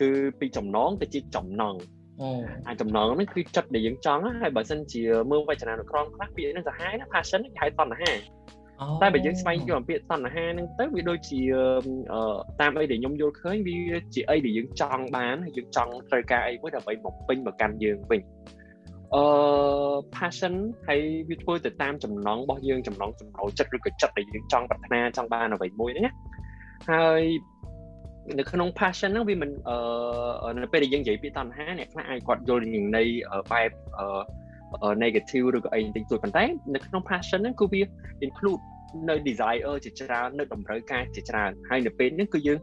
[0.01, 0.11] គឺ
[0.41, 1.75] ពីចំណងទៅជាចំណង
[2.21, 2.29] អូ
[2.67, 8.11] អាចចំណងហ្នឹងគឺចិត្តដែលយើងចង់ហើយបើសិនជាមើលវចនានុក្រមខ្លះពាក្យហ្នឹងសាហាវណា passion គេហៅតណ្ហា
[9.03, 11.41] តែបើយើងស្វែងយល់អំពីតណ្ហាហ្នឹងទៅវាដូចជា
[12.61, 13.79] តាមអីដែលខ្ញុំយល់ឃើញវា
[14.15, 18.21] ជាអីដែលយើងចង់បានហើយយើងចង់ត្រូវការអីមួយដើម្បីបំពេញមកកាន់យើងវិញ
[19.15, 19.25] អឺ
[20.17, 20.55] passion
[20.89, 26.13] ហើយវាធ្វើទៅតាមចំណងរបស់យើងចំណងចំណូលចិត្តឬក៏ចិត្តដែលយើងចង់ប្រាថ្នាចង់បានអ្វីមួយហ្នឹងណា
[26.91, 27.23] ហើយ
[28.39, 33.03] នៅក្នុង passion ហ្នឹងវាមិនអឺនៅពេលដែលយើងនិយាយពីតណ្ហាអ្នកខ្លះអាចគាត់យល់យ៉ាងនៃ
[33.53, 34.23] បែបអឺ
[35.05, 37.83] negative ឬក៏អីបន្តិចតួចប៉ុន្តែនៅក្នុង passion ហ្នឹងគឺវា
[38.27, 38.63] include
[39.09, 42.59] នៅ desire ជាច្រើននៅតម្រូវការជាច្រើនហើយនៅពេលនេះគឺយើង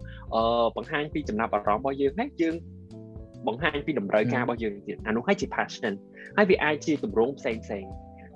[0.78, 2.56] បង្ហាញពីចំណាប់អារម្មណ៍របស់យើងហើយយើង
[3.48, 5.94] បង្ហាញពីតម្រូវការរបស់យើងទៀតអានោះហើយជា passion
[6.38, 7.86] ហើយវាអាចជាទម្រង់ផ្សេងផ្សេង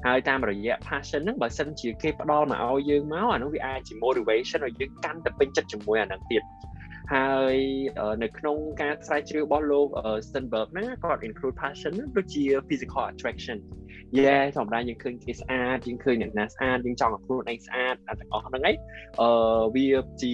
[0.06, 6.44] ហើយតាមរយៈ passion ហ្នឹងបើសិនជាគេផ្ដល់មកឲ្យយើងមកអានោះវាអាចជា motivation ឲ្យយើងកាន់តែពេញចិត្តជាមួយអាហ្នឹងទៀត
[7.12, 7.56] ហើយ
[8.24, 9.88] នៅក្នុងការស្រាវជ្រាវរបស់លោក
[10.28, 13.58] Stenberg ហ្នឹងគាត់ include passion ដូចជា physical attraction
[14.20, 18.76] យេធម្មតាយើងឃើញគេស្អាតយើងឃើញអ្នកណាស្អាតយើងចង់ឲ្យខ្លួនឯងស្អាតអាទាំងអស់ហ្នឹងឯង
[19.22, 19.30] អឺ
[19.76, 19.88] វា
[20.22, 20.32] ជា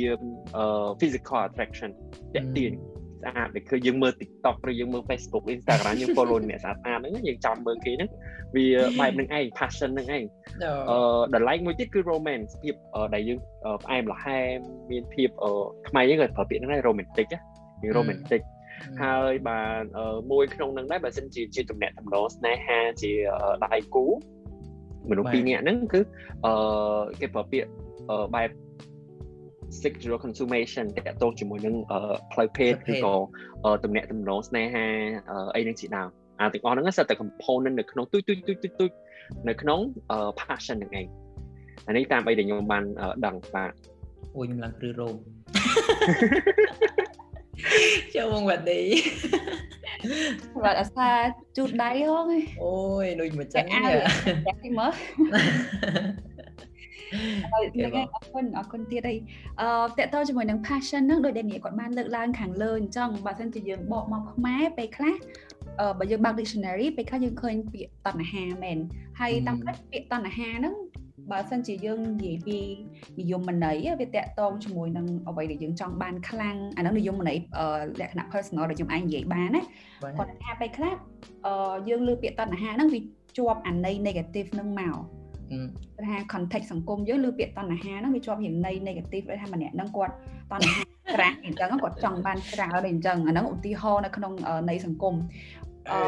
[0.99, 1.89] physical attraction
[2.35, 2.71] តាក់ទាញ
[3.21, 8.09] ស្អាតដូចគឺយើងមើល TikTok ឬយើងមើល Facebook Instagram យើង follow អ្នកស្អាតស្អាតហ្នឹងយើងចាំមើលគេហ្នឹង
[8.55, 8.65] វា
[8.99, 10.23] បែបហ្នឹងឯង passion ហ្នឹងឯង
[10.89, 10.97] អឺ
[11.33, 12.75] ដល់ like មួយទៀតគឺ romance ភាព
[13.13, 13.39] ដែលយើង
[13.83, 14.57] ផ្អែមល្ហែម
[14.91, 15.29] មានភាព
[15.89, 17.39] ខ្មែរយើងក៏ប្រើពាក្យហ្នឹងដែរ romantic ណា
[17.81, 18.41] មាន romantic
[19.01, 19.83] ហើយបាទ
[20.31, 23.11] មួយក្នុងនឹងដែរបើសិនជាជាទំនាក់ទំនងស្នេហាជា
[23.65, 24.05] ដៃគូ
[25.09, 25.99] មនុស្សពីរនាក់ហ្នឹងគឺ
[26.45, 26.53] អឺ
[27.19, 27.69] គេប្រើពាក្យ
[28.35, 28.49] បែប
[29.83, 31.75] sexual consummation តកតងជាមួយនឹង
[32.33, 33.13] ផ្លូវភេទឬក៏
[33.83, 34.85] ទំនាក់ទំនងស្នេហា
[35.55, 38.89] អីនឹងជាដើមអាទាំងអស់ហ្នឹងសិតតែ component នៅក្នុងទុយទុយទុយទុយទុយ
[39.49, 39.79] នៅក្នុង
[40.39, 41.07] passion ហ្នឹងឯង
[41.87, 42.83] អានេះតាមអីដែលខ្ញុំបាន
[43.25, 43.71] ដឹងបាទ
[44.35, 45.15] អូយខ្ញុំឡើងព្រឺរោម
[48.15, 48.85] ចូលមកបាត់នេះ
[50.63, 51.09] បាត់អាសា
[51.57, 52.27] ជូតដៃហង
[52.63, 54.91] អូយដូចមួយចឹងចាក់មើល
[57.53, 59.15] ហើយនឹងអរគុណអរគុណទៀតអី
[59.61, 65.15] អឺតកតជាមួយនឹង passion ហ្នឹងដូចដែលនាងគាត់បានលើកឡើងខាងលើអញ្ចឹងបើមិនជាយើងបកមកខ្មែរពេលខ្លះ
[65.79, 68.77] អឺបើយើងបើក dictionary ពេលខ្លះយើងឃើញពាក្យតណ្ហាមែន
[69.19, 70.75] ហើយតាមពិតពាក្យតណ្ហាហ្នឹង
[71.31, 72.57] បើសិនជាយើងនិយាយពី
[73.19, 77.37] និយមន័យវាតកតងជាមួយនឹងអ្វីដែលយើងចង់បានខ្លាំងអាហ្នឹងនិយមន័យ
[78.01, 79.61] លក្ខណៈ personal ដែលខ្ញុំអាចនិយាយបានណា
[80.17, 80.95] គាត់ថាពេលខ្លះ
[81.89, 82.99] យើងលើពាក្យតណ្ហាហ្នឹងវា
[83.37, 84.95] ជាប់អាន័យ negative ហ្នឹងមក
[85.49, 90.13] គេថា context សង្គមយើងឬពាក្យតណ្ហាហ្នឹងវាជាប់រៀងនៃ negative ដូចថាម្នាក់ហ្នឹងគាត់
[90.51, 90.83] តណ្ហា
[91.13, 94.33] ក្រាស់អញ្ចឹងគាត់ចង់បានច្រើនអញ្ចឹងអាហ្នឹងឧទាហរណ៍នៅក្នុង
[94.69, 95.15] នៃសង្គម
[95.91, 95.99] អឺ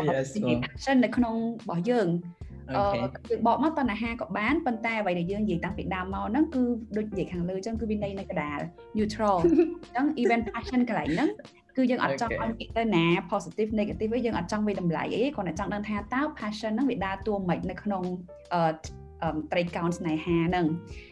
[0.63, 2.07] passion នៅក្នុងរបស់យើង
[2.75, 6.63] អឺគឺបកមកតណ្ហាក៏បានប៉ុន្តែអ្វីដែលយើងនិយាយតាំងពីដើមមកហ្នឹងគឺ
[6.97, 8.59] ដូចនិយាយខាងលើអញ្ចឹងគឺវានៃនៅកដាល
[8.97, 11.29] neutral អញ្ចឹង event passion កន្លែងហ្នឹង
[11.77, 18.03] គឺយើងអត់ចង់ឲ្យពាក្យទៅណា positive negative វិញយើងអត់ចង់វាតម្លៃអីគ្រាន់តែចង់ដឹងថាតើ passion ហ្នឹងវាដើរតួម៉េចនៅក្នុង
[19.51, 20.65] ត្រីកោណស្នេហាហ្នឹង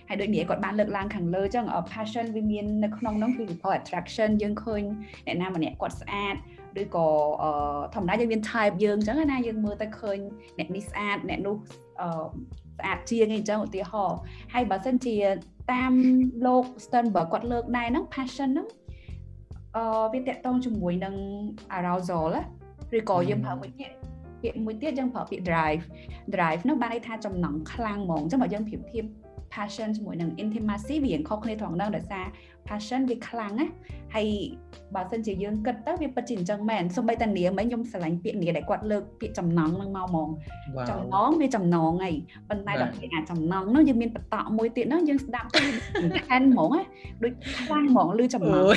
[0.10, 3.44] ហើយដូចនេះគាត់បានលើកឡើងខាងលើចឹង passion វាមាននៅក្នុងហ្នឹងគឺ
[3.78, 4.82] attraction យើងឃើញ
[5.26, 6.36] អ្នកណាម្នាក់គាត់ស្អាត
[6.82, 7.08] ឬក៏
[7.96, 10.18] ធម្មតាយើងមាន type យើងអញ្ចឹងណាយើងមើលទៅឃើញ
[10.58, 11.56] អ្នកនេះស្អាតអ្នកនោះ
[12.80, 14.18] ស្អាតជាងអីអញ្ចឹងឧទាហរណ៍
[14.54, 15.16] ហើយបើសិនជា
[15.72, 15.92] តាម
[16.46, 18.68] លោក Sternberg គាត់លើកដែរហ្នឹង passion ហ្នឹង
[19.78, 21.16] អឺវាតកតងជាមួយនឹង
[21.78, 22.34] arousal
[22.98, 23.99] ឬក៏យើងប្រើមួយទៀត
[24.42, 25.84] ពាក្យមួយទៀតយើងប្រើពាក្យ drive
[26.36, 29.06] drive នោះបានន័យថាចំណង់ខ្លាំងហ្មងអញ្ចឹងបើយើងប្រៀបធៀប
[29.54, 32.26] passion ជាមួយនឹង intimacy វាខុសគ្នាត្រង់ហ្នឹងដោយសារ
[32.70, 33.68] passion វាខ្លាំងណា
[34.16, 34.28] ហើយ
[34.96, 40.30] បើសិនជាយើងគិតទៅវាពិតជាអញ្ចឹងមែនសូម្បីតែនាងមិញខ្ញុំស្រឡាញ់ពាក្យនាងដែលគាត់លើកពាក្យចំណងហ្នឹងមកហ្មង
[40.90, 42.12] ចំណងវាចំណងហី
[42.50, 45.62] ប៉ុន្តែដល់ពេលអាចំណងហ្នឹងយើងមានបតកមួយទៀតហ្នឹងយើងស្ដាប់ទៅ
[46.04, 46.84] សំខាន់ហ្មងណា
[47.24, 48.68] ដូចខ្លាំងហ្មងឬចំណង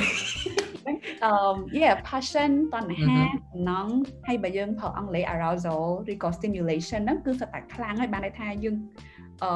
[1.23, 1.33] អឺ
[1.79, 3.17] yeah passion តណ្ហា
[3.51, 3.87] ចំណង
[4.27, 9.12] ហើយបើយើងប្រើអង់គ្លេស arousal ឬក៏ stimulation ហ្នឹងគឺសុទ្ធតែខ្លាំងហើយបានន័យថាយើងអឺ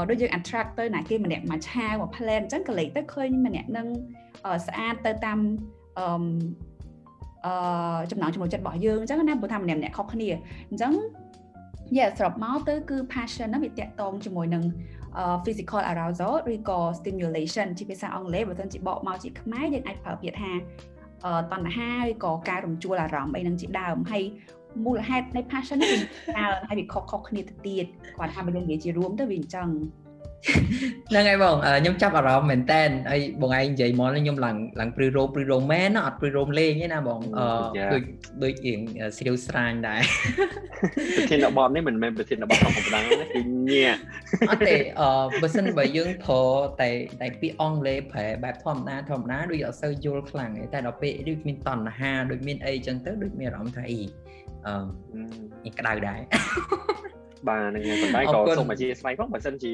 [0.10, 3.88] ដូចយើង attract ទៅណាគេម្នាក់មួយឆាវមួយ plan អញ្ចឹងក៏លេខទៅឃើញម្នាក់នឹង
[4.68, 5.40] ស្អាតទៅតាម
[5.98, 6.06] អឺ
[7.46, 10.30] អឺចំណងចំណុចចិត្តរបស់យើងអញ្ចឹងណាព្រោះថាម្នាក់ម្នាក់ខុសគ្នា
[10.70, 10.94] អញ្ចឹង
[11.98, 14.64] yeah សរុបមកទៅគឺ passion ហ្នឹងវាតាក់ទងជាមួយនឹង
[15.46, 20.54] physical arousal ឬក៏ stimulation ជាភាសាអង់គ្លេសបើមិនជាបកមកជាខ្មែរយើងអាចប្រើពាក្យថា
[21.54, 24.24] តណ្ហាឬក៏ការរំជួលអារម្មណ៍អីហ្នឹងជាដើមហើយ
[24.86, 27.86] មូលហេតុនៃ passion នេះវាច្រើនហើយវាខុសខុសគ្នាទៅទៀត
[28.18, 29.70] គាត់ថាបើយើងនិយាយជារួមទៅវាអញ្ចឹង
[31.10, 37.48] ហ្នឹងហើយបងខ្ញុំចាប់អារម្មណ៍មែនតែនហើយបងឯងនិយាយមកខ្ញុំឡើងឡើងព្រឺរោព្រឺរោមែនអត់ព្រឺរោលេងទេណាបងអឺ
[37.94, 38.04] ដូច
[38.44, 38.80] ដូចរៀង
[39.18, 40.02] ស្រាវស្រាញដែរ
[41.18, 44.00] ប្រធានបទនេះមិនមែនប្រធានបទធម្មតាទេគឺញាក់
[44.50, 45.10] អត់ទេអឺ
[45.42, 46.42] បើសិនបើយើងប្រើ
[46.82, 46.90] តែ
[47.22, 54.02] តែពាក្យអង់គ្លេសប្រែបែបធម្មតាធម្មតាដូចអត់សូវយល់ខ្លាំងទេតែដល់ពេលដូចមានតណ្ហាដូចមានអីចឹងទៅដូចមានអារម្មណ៍ថាអី
[54.66, 56.20] អឺក្តៅដែរ
[57.50, 59.72] បាទនឹងប៉ុន្តែក៏សូមអធិស្ឋានផងបើសិនជា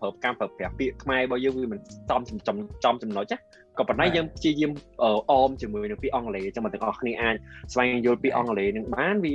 [0.00, 1.78] ប្រើកម្មប្រើប្រាស់ពាក្យខ្មែររបស់យើងវាមិន
[2.10, 3.38] ចំចំចំចំណុចណា
[3.78, 4.72] ក៏ប៉ុន្តែយើងព្យាយាម
[5.30, 7.36] អមជាមួយនឹងពាក្យអង់គ្លេសអញ្ចឹងមកទាំងអស់គ្នាអាច
[7.72, 9.34] ស្វែងយល់ពាក្យអង់គ្លេសនឹងបានវា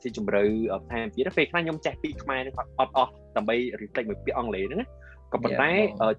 [0.00, 4.86] ស៊ីជម្រៅបន្ថែមទៀតពេលខ្លះខ្ញុំចេះពាក្យខ្មែរនឹងអត់អស់ដើម្បី reflect មួយពាក្យអង់គ្លេសហ្នឹងណា
[5.32, 5.70] ក៏ប៉ុន្តែ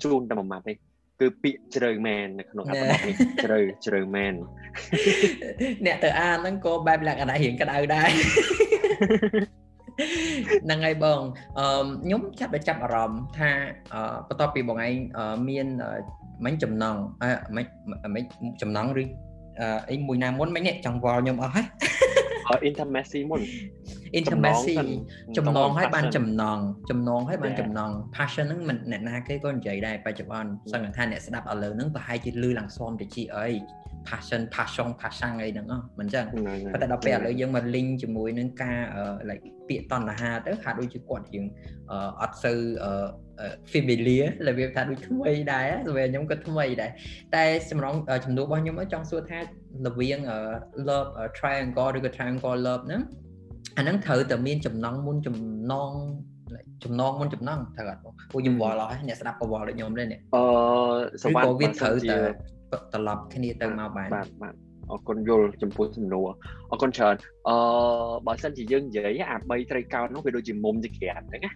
[0.03, 0.73] ជូនតែមួយម៉ាត់ទេ
[1.19, 4.33] គឺពាក្យជ្រៅមែននៅក្នុងអត្ថបទនេះជ្រៅជ្រៅមែន
[5.85, 8.09] អ្នកទៅអានហ្នឹងក៏បែបលក្ខណៈរៀងក្តៅដែរ
[10.65, 11.21] ហ្នឹងហើយបង
[11.59, 13.49] អឺខ្ញុំចាប់តែចាប់អារម្មណ៍ថា
[14.27, 14.93] បន្ទាប់ពីបងឯង
[15.49, 15.67] មាន
[16.45, 17.65] មិញចំណងអឺមិន
[18.15, 18.23] មិន
[18.61, 19.03] ចំណងឬ
[19.89, 21.65] អីមួយណាមុនមិញនេះចង់វល់ខ្ញុំអស់ហើយ
[22.69, 23.41] intimacy មុន
[24.19, 24.75] intimacy
[25.37, 33.49] ចំណងឲ្យបានចំណងចំណងឲ្យបានចំណង passion ហ្នឹងមិនអ្នកណាគេក៏និយាយដែរបច្ចុប្បន្នសង្ឃថាអ្នកស្ដាប់ឥឡូវហ្នឹងប្រហែលជាលឺឡើងសមទៅជាអី
[34.09, 35.67] passion passion passion អីហ្នឹង
[35.99, 36.25] មិនចឹង
[36.73, 38.79] ប៉ុន្តែដល់ពេលឥឡូវយើងមក link ជាមួយនឹងការ
[39.29, 41.45] like ពាក្យតណ្ហាទៅហាក់ដូចជាគាត់យើង
[42.21, 42.59] អត់សូវ
[43.73, 46.91] familiar លើវាថាដូចថ្មីដែរសម្រាប់ខ្ញុំក៏ថ្មីដែរ
[47.35, 49.39] តែសម្រងចំនួនរបស់ខ្ញុំចង់សួរថា
[49.85, 50.19] រវាង
[50.87, 53.01] love triangle ឬក៏ triangle love ហ្នឹង
[53.77, 55.37] អាហ្នឹងត្រូវតែមានចំណងមុនចំ
[55.71, 55.91] ណង
[56.83, 60.43] ចំណងមុនចំណងត្រូវអត់បងពួកខ្ញុំវល់ហើយអ្នកស្ដាប់ក៏វល់ដូចខ្ញុំដែរនេះអឺ
[61.23, 62.17] សវណ្ណវាត្រូវតែ
[62.93, 64.55] ត្រឡប់គ្នាទៅមកបានបាទបាទ
[64.91, 66.27] អរគុណយល់ចំពោះសំណួរ
[66.71, 67.15] អរគុណច្រើន
[67.49, 67.55] អឺ
[68.27, 71.51] បើសិនជាយើងនិយាយអា3ត្រីកោណនោះវាដូចជាមុំចក្រានហ្នឹងណា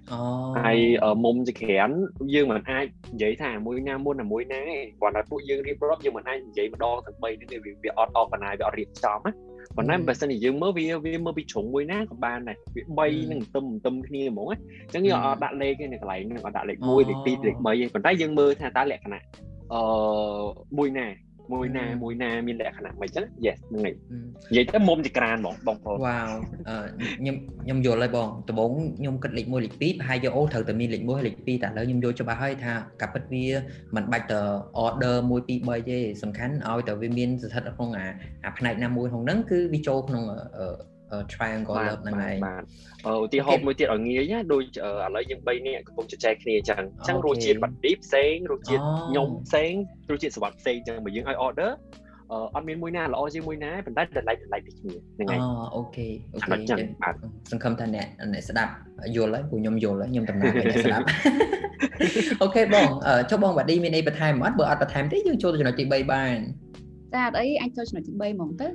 [0.60, 0.78] ហើយ
[1.26, 1.90] មុំចក្រាន
[2.34, 9.32] យើងមិនអាចនិយាយថាមួយណាមុនមួយណាទេគ្រាន់តែពួកយើងរៀបរាប់យើងមិនអាចនិយាយម្ដងទាំង3នេះវាអត់អបណាវាអត់រៀបចំណា
[9.78, 12.58] ប៉ុន្តែបើសិនជាយើងមើលវាវាមើលពីជ្រុងមួយណាក៏បានដែរ
[13.00, 17.52] វា3នឹងទឹមទឹមគ្នាហ្មងណាអញ្ចឹងយើងអត់ដាក់លេខទេនៅកន្លែងហ្នឹងអត់ដាក់លេខ1លេខ2លេខ3ទេ
[17.94, 19.22] ប៉ុន្តែយើងមើលថាតើលក្ខណៈ
[19.74, 19.82] អឺ
[20.78, 21.08] មួយណា
[21.54, 23.96] មួយណាមួយណាមានលក្ខណៈមិនចឹង yes ហ្នឹងហើយ
[24.52, 26.28] និយាយទៅមុំចក្រានហ្មងបងប្អូនវ៉ាវ
[27.20, 33.46] ខ្ញុំខ្ញុំយល់ហើយបងដំបូងខ្ញុំគិតលេខ1លេខ2ប្រហែលយកអូត្រូវតែមានលេខ1ហើយលេខ2តែឥឡូវខ្ញុំយល់ច្បាស់ហើយថាកាពិតវា
[33.96, 34.40] មិនបាច់ទៅ
[34.86, 38.08] order 1 2 3ទេសំខាន់ឲ្យតែវាមានស្ថិតក្នុងអា
[38.46, 40.24] អាផ្នែកណាមួយក្នុងហ្នឹងគឺវាចូលក្នុង
[41.34, 42.64] triangle love ហ្នឹងហើយបាទ
[43.10, 49.72] ឧទាហរណ៍មួយទៀតឲ្យងាយណាដូចឥឡូវយើង3នាក់កំពុងជជែកគ្នាអញ្ចឹងអញ្ចឹងរសជាតិបាត់ឌីផ្សេងរសជាតិខ្ញុំផ្សេង
[50.12, 51.72] រសជាតិសវត្ថផ្សេងអញ្ចឹងបើយើងឲ្យ order
[52.56, 55.40] អត់មានមួយណាល្អជាងមួយណាប៉ុន្តែតម្លៃតម្លៃពីគ្នាហ្នឹងហើយ
[55.76, 57.16] OK OK ចឹងបាទ
[57.52, 58.72] សង្ឃឹមថាអ្នកអ្នកស្ដាប់
[59.16, 61.06] យល់ហើយព្រោះខ្ញុំយល់ហើយខ្ញុំតំណាងឲ្យអ្នកស្ដាប់
[62.44, 62.90] OK បង
[63.30, 66.38] ចុះបងបាឌីមានអីបន្ថែមអត់បើអត់បន្ថែមទេយើងចូលទៅចំណុចទី3បាន
[67.14, 68.68] ចាអត់អីអាចចូលចំណុចទី3ហ្មងទៅ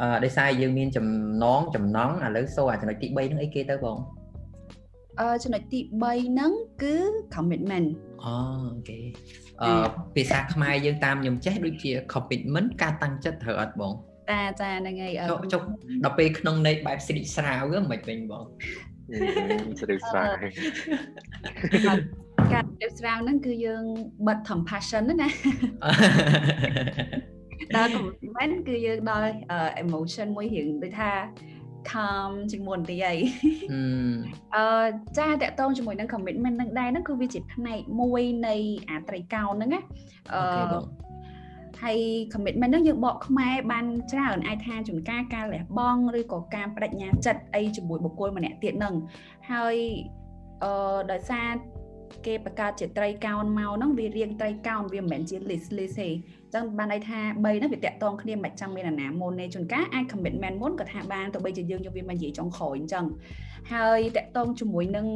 [0.00, 1.06] អឺដោយសារយើងមានចំ
[1.42, 3.98] ណងចំណងឥឡូវសូអាចំណុចទី3ហ្នឹងអីគេទៅបង
[5.20, 6.52] អឺចំណុចទី3ហ្នឹង
[6.82, 6.96] គឺ
[7.34, 7.88] commitment
[8.24, 8.34] អូ
[8.66, 8.98] អូខេ
[9.62, 9.70] អឺ
[10.14, 13.92] ភាសាខ្មែរយើងតាមខ្ញុំចេះដូចជា commitment ការតាំងចិត្តត្រូវអត់បង
[14.30, 15.12] តាចាហ្នឹងហើយ
[15.52, 15.62] ចុះ
[16.04, 18.44] ដល់ពេលក្នុងន័យបែបស្រីស្រាវហ្នឹងមិនវិញបង
[19.80, 20.26] ស្រីស្រាវ
[22.52, 23.84] ការស្រីស្រាវហ្នឹងគឺយើង
[24.26, 25.28] បិទ compassion ណា
[27.76, 29.28] ដល់ commitment គឺយើងដល់
[29.82, 31.12] emotion មួយរៀងដូចថា
[31.92, 33.14] calm ជាងមុនទីអី
[34.54, 34.64] អឺ
[35.18, 38.54] ចាតកតងជាមួយនឹង commitment នឹងដែរហ្នឹងគឺវាជាផ្នែកមួយនៃ
[38.90, 39.80] អាត្រីកោណហ្នឹងណា
[40.34, 41.04] អឺ
[41.82, 41.98] ហើយ
[42.32, 48.94] commitment ហ្នឹងយើងបកខ្មែរបានច្រើនអាចថាជួនកាលការលះបង់ឬក៏ការបដិញ្ញាចិត្តអីជាមួយបុគ្គលម្នាក់ទៀតហ្នឹង
[49.50, 49.76] ហើយ
[50.64, 51.48] អឺដោយសារ
[52.26, 56.10] គេបង្កើតជាត្រីកោណមកហ្នឹងវារៀងត្រីកោណវាមិនមែនជា list list ទេ
[56.54, 63.06] ចឹងបានន័យថា3ហ្នឹងវាតាក់ទងគ្នាមិនចាំមានអាណាមុនទេជួនកាលអាច commitment មុនក៏ថាបានទៅបីជាយើងយកវាមកនិយាយចុងក្រោយអញ្ចឹង
[63.72, 65.06] ហើយតាក់ទងជាមួយនឹង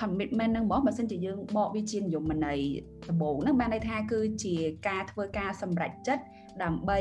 [0.00, 2.58] commitment ហ្នឹងមកបើសិនជាយើងបកវាជានិយមន័យ
[3.08, 4.54] ដំបូងហ្នឹងបានន័យថាគឺជា
[4.88, 6.24] ការធ្វើការសម្រេចចិត្ត
[6.62, 6.98] ដើម្បី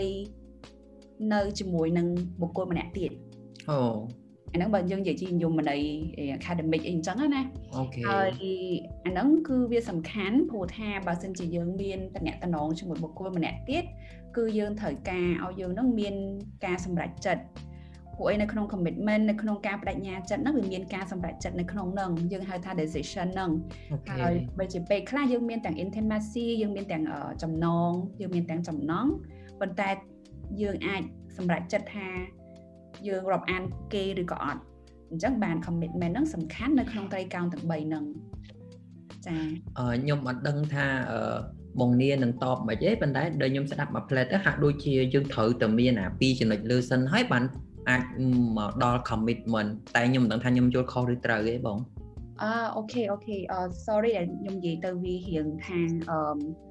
[1.34, 2.08] នៅជាមួយនឹង
[2.41, 3.12] បុគ្គលម្នាក់ទៀត
[3.69, 3.80] អូ
[4.53, 5.81] អាហ្នឹងបើយើងនិយាយជានិយមន័យ
[6.38, 7.41] academic អីអញ្ចឹងណា
[7.75, 8.31] អូខេហើយ
[9.05, 13.83] អាហ្នឹងគឺវាសំខាន់ព្រោះថាបើសិនជាយើងមានតំណែងជាមួយបុគ្គលម្នាក់ទៀត
[14.38, 16.15] គឺយើងត្រូវការឲ្យយើងនឹងមាន
[16.65, 17.43] ការសម្រេចចិត្ត
[18.17, 23.51] ព្រោះអីនៅក្នុង commitment នៅក្នុងការបដិញ្ញាចិត្តហ្នឹងវាមានការសម្រេចចិត្តនៅក្នុងហ្នឹងយើងហៅថា decision ហ្នឹង
[24.10, 27.03] ហើយបើជាពេលខ្លះយើងមានទាំង intimacy យើងមានទាំង
[27.43, 29.05] ចំណងយើងមានទាំងចំណង
[29.60, 29.89] ប៉ុន្តែ
[30.62, 31.01] យើងអាច
[31.38, 32.07] សម្រេចចិត្តថា
[33.08, 34.62] យើងរាប់អានគេឬក៏អត់
[35.12, 38.04] អញ្ចឹងបាន commitment ហ្នឹងសំខាន់នៅក្នុងត្រីកោណទាំង3ហ្នឹង
[39.28, 39.38] ចា
[39.78, 40.86] ខ្ញុំអត់ដឹងថា
[41.80, 47.43] បងនានឹងតបមិនទេប៉ុន្តែដល់ខ្ញុំស្ដាប់មួយផ្លែតទៅហាក់ដូចជាយើងត្រូវតែមានអាពីរចំណុចលើសិនហើយបាន
[47.89, 48.04] អាច
[48.58, 51.78] មកដល់ commitment តែខ្ញុំមិនដឹងថាខ្ញុំយល់ខុសឬត្រូវទេបង
[52.43, 55.89] អឺOK OK អឺ sorry ដែលខ្ញុំនិយាយទៅវារៀងខាង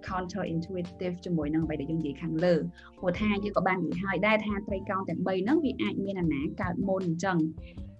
[0.09, 2.55] counter intuitive ជាមួយនឹងអ្វីដែលយើងនិយាយខាងលើ
[2.99, 7.39] ព្រោះថាយើងក៏បាននិយាយហើយដែរថាត្រីកោណទាំង3ហ្នឹងវាអាចមានអាណាកើតមុនអញ្ចឹង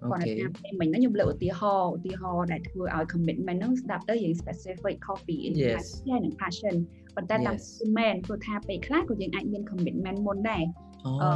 [0.09, 6.75] គាត់ថាពេលមិញហ្នឹងខ្ញុំលើកឧទាហរណ៍ឧទាហរណ៍ដែលធ្វើឲ្យ commitment ហ្នឹងស្ដាប់ទៅយើង specific coffee yes ហើយនឹង passion
[7.15, 7.57] ប៉ុន្តែតាម
[7.97, 10.63] មែនព្រោះថាពេលខ្លះក៏យើងអាចមាន commitment មុនដែរ
[11.05, 11.29] អូ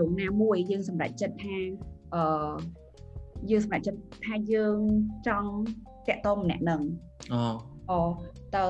[0.00, 1.56] រងណាមួយយើងសម្រេចចិត្តថា
[2.14, 2.22] អឺ
[3.50, 4.78] យើងសម្រេចចិត្តថាយើង
[5.28, 5.50] ចង់
[6.08, 6.80] តាក់ទងម្នាក់នឹង
[7.32, 7.40] អូ
[7.90, 7.98] អូ
[8.56, 8.66] ទៅ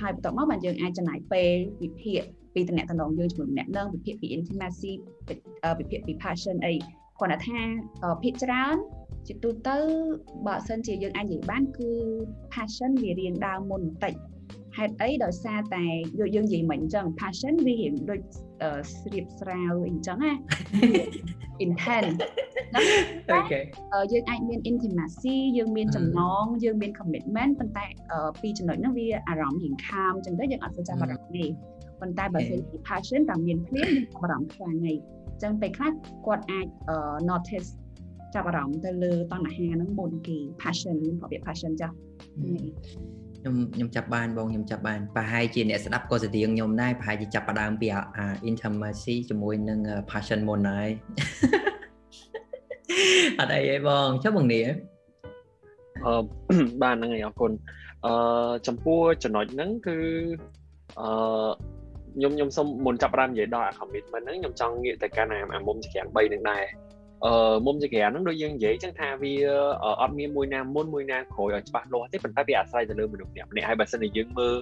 [0.00, 2.20] ហើយបន្ទាប់មកបានយើងអាចចំណាយពេលវិភាគ
[2.54, 2.86] ពីតំណែង
[3.18, 4.92] យើងជាមួយម្នាក់នឹងវិភាគពី intimacy
[5.78, 6.74] វិភាគពី passion អី
[7.20, 7.60] គាត់ថា
[8.22, 8.76] ភាគច្រើន
[9.26, 9.76] ជាទូទៅ
[10.46, 11.90] បើសិនជាយើងអាចនិយាយបានគឺ
[12.54, 14.14] passion វារៀងដើមមុនបន្តិច
[14.76, 15.84] ហេតុអីដោយសារតែ
[16.20, 18.20] ដូចយើងនិយាយមិញអញ្ចឹង passion វារៀងដូច
[19.00, 20.32] ស្រៀបស្រាវអញ្ចឹងណា
[21.64, 22.16] intense
[23.30, 23.60] អូខេ
[24.12, 27.84] យើងអាចមាន intimacy យើងមានចំណងយើងមាន commitment ប៉ុន្តែ
[28.42, 31.44] ពីចំណុចហ្នឹងវាអារម្មណ៍រៀងខាមអញ្ចឹងទៅយើងអត់ទៅចាប់អារម្មណ៍ទេ
[32.00, 34.96] ប៉ុន្តែបើសិនជា passion តែមានភ្លាមយើងអារម្មណ៍ខ្លាំងហើយ
[35.30, 35.92] អញ្ចឹងពេលខ្លះ
[36.26, 36.66] គាត់អាច
[37.30, 37.68] notice
[38.34, 41.94] ចាប់អារម្មណ៍ទៅលើតណ្ហាហ្នឹងមុនគេ passion មានប្រភេទ passion ចាស់
[43.44, 49.80] ខ្ញុំខ្ញុំចាប់បានបងខ្ញុំចាប់បានប្រហែលជាអ្នកស្ដាប់ក៏ស្តៀងខ្ញុំដែរប្រហែលជាចាប់ផ្ដើមពីអា intimacy ជាមួយនឹង
[50.10, 50.90] passion មុនហើយ
[53.38, 54.64] អត់អីទេបងចុះបងនេះ
[56.04, 56.14] អឺ
[56.82, 57.52] បានហ្នឹងហើយអរគុណ
[58.06, 59.98] អឺចំពោះចំណុចហ្នឹងគឺ
[61.00, 61.08] អឺ
[62.16, 66.64] ខ្ញុំខ្ញុំសូមមុនចាប់ផ្ដើមនិយាយដល់ commitment ហ្នឹងខ្ញុំចង់ងាកទៅកាន់អាមុំចក្រាំង3ហ្នឹងដែរ
[67.26, 69.32] អឺមុំចក្រានហ្នឹងដូចយើងនិយាយចឹងថាវា
[70.00, 74.54] អត់មានមួយណាមុនមួយណាក្រោយឲ្យច្បាស់លាស់ទេប៉ុន្តែវាអាស្រ័យទៅលើមនុស្សម្នាក់ម្នាក់ហើយបើសិនជាយើងមើល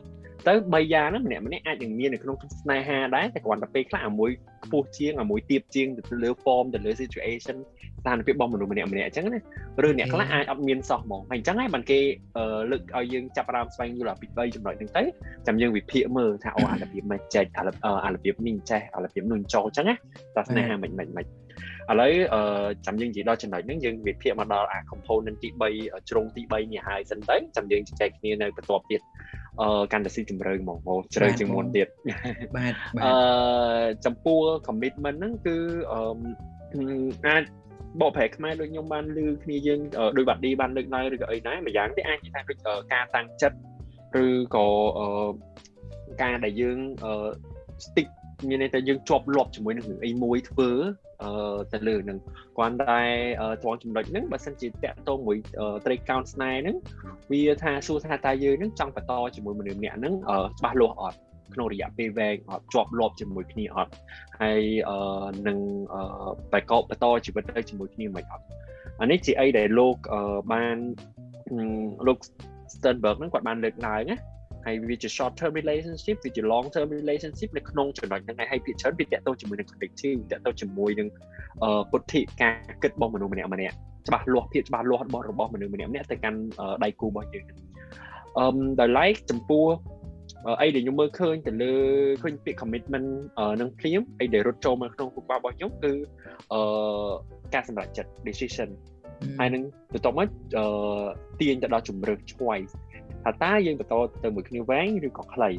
[0.46, 4.30] ទៅ3យ៉ាងហ្នឹងម្នាក់ម្នាក់អាចនឹងមាននៅក្នុងស្នេហាដែរតែគ្រាន់តែពេលខ្លះអាមួយ
[4.64, 7.56] ខ្ពស់ជាងអាមួយទៀបជាងទៅលើ form ទៅលើ situation
[8.00, 9.40] ស្ថានភាពរបស់មនុស្សម្នាក់ម្នាក់អញ្ចឹងណា
[9.86, 11.98] ឬអ្នកខ្លះអាចអត់មានសោះហ្មងហើយអញ្ចឹងហើយបានគេ
[12.70, 15.02] លើកឲ្យយើងចាប់ផ្ដើមស្វែងយល់ពី3ចំណុចហ្នឹងទៅ
[15.46, 17.62] ចាំយើងវិភាគមើលថាអូអារបៀបមិនចេះអា
[18.14, 19.94] របៀបនេះចេះអារបៀបនោះចោលអញ្ចឹងណា
[20.36, 21.26] តែស្នេហាមិនមិនមិន
[21.90, 25.48] ឥឡូវអឺចាំយើងនិយាយដល់ចំណុចហ្នឹងយើងវិភាគមកដល់អា component ទី
[25.78, 29.00] 3ជ្រុងទី3នេះហើយសិនទៅចាំយើងជជែកគ្នានៅបន្ទាប់ទៀត
[29.60, 31.88] អឺកាន់តែស៊ីជម្រៅហ្មងមកជ្រៅជាងមុនទៀត
[32.56, 33.12] បាទអឺ
[34.04, 35.56] ចំពោះ commitment ហ្នឹងគឺ
[35.92, 36.00] អឺ
[37.26, 37.42] អាច
[38.00, 39.80] បកប្រែខ្មែរដូចខ្ញុំបានឮគ្នាយើង
[40.16, 42.58] ដោយបាត់ឌីបានលើកឡើងឬក៏អីដែរម្យ៉ាងទេអាចនិយាយថាដូច
[42.92, 43.58] ការតាំងចិត្ត
[44.26, 44.66] ឬក៏
[46.22, 46.78] ការដែលយើង
[47.86, 48.08] stick
[48.48, 50.70] មានន័យថាយើងជាប់លាប់ជាមួយនឹងអីមួយធ្វើ
[51.22, 52.18] អឺទៅលើនឹង
[52.58, 53.00] គាត់តែ
[53.62, 55.36] ត្រង់ចំណុចហ្នឹងបើសិនជាតាក់ទងមួយ
[55.84, 56.76] trade count ស្នេហ៍ហ្នឹង
[57.32, 60.14] វាថាសួរថាតើយើងហ្នឹងចង់បន្តជាមួយមនុស្សម្នាក់ហ្នឹង
[60.58, 61.18] ច្បាស់លាស់អត់
[61.54, 63.92] ក្នុងរយៈពេលវែងអត់ជាប់លាប់ជាមួយគ្នាអត់
[64.40, 64.62] ហើយ
[65.48, 65.58] នឹង
[66.52, 68.44] បកបបន្តជីវិតទៅជាមួយគ្នាមិនអត់
[69.00, 69.96] អានេះជាអីដែលលោក
[70.52, 70.76] បាន
[72.06, 72.18] លោក
[72.74, 74.18] Sternberg ហ្នឹងគាត់បានលើកឡើងណា
[74.66, 81.08] ហើយវាជា short term relationship វាជា long term relationship នៅក្នុងចំណុចហ្នឹងហើយភាគច្រើនវាតកតទៅជាមួយនឹង collective តកតទៅជាមួយនឹង
[81.90, 83.74] ពុទ្ធិការគិតរបស់មនុស្សម្នាក់ម្នាក់
[84.08, 86.38] ច្បាស់លាស់ភាពច្បាស់លាស់របស់របស់មនុស្សម្នាក់ម្នាក់ទៅកាន់
[86.84, 87.44] ដៃគូរបស់យើង
[88.38, 89.64] អឺដោយឡែកចំពោះ
[90.60, 91.74] អីដែលខ្ញុំមើលឃើញទៅលើ
[92.22, 93.08] ឃើញពាក្យ commitment
[93.60, 95.92] នឹងភ្លាមអីដែលរត់ចូលមកក្នុងគូបារបស់ខ្ញុំគឺ
[96.52, 96.60] អឺ
[97.54, 98.68] ការសម្រេចចិត្ត decision
[99.38, 100.28] ហើយនឹងបន្ទាប់មក
[100.58, 100.64] អឺ
[101.40, 102.72] ទាញទៅដល់ជំរឿ choice
[103.24, 105.50] ថាតើយើងបន្តទៅមួយគ្នាវែងឬក៏ខ្លី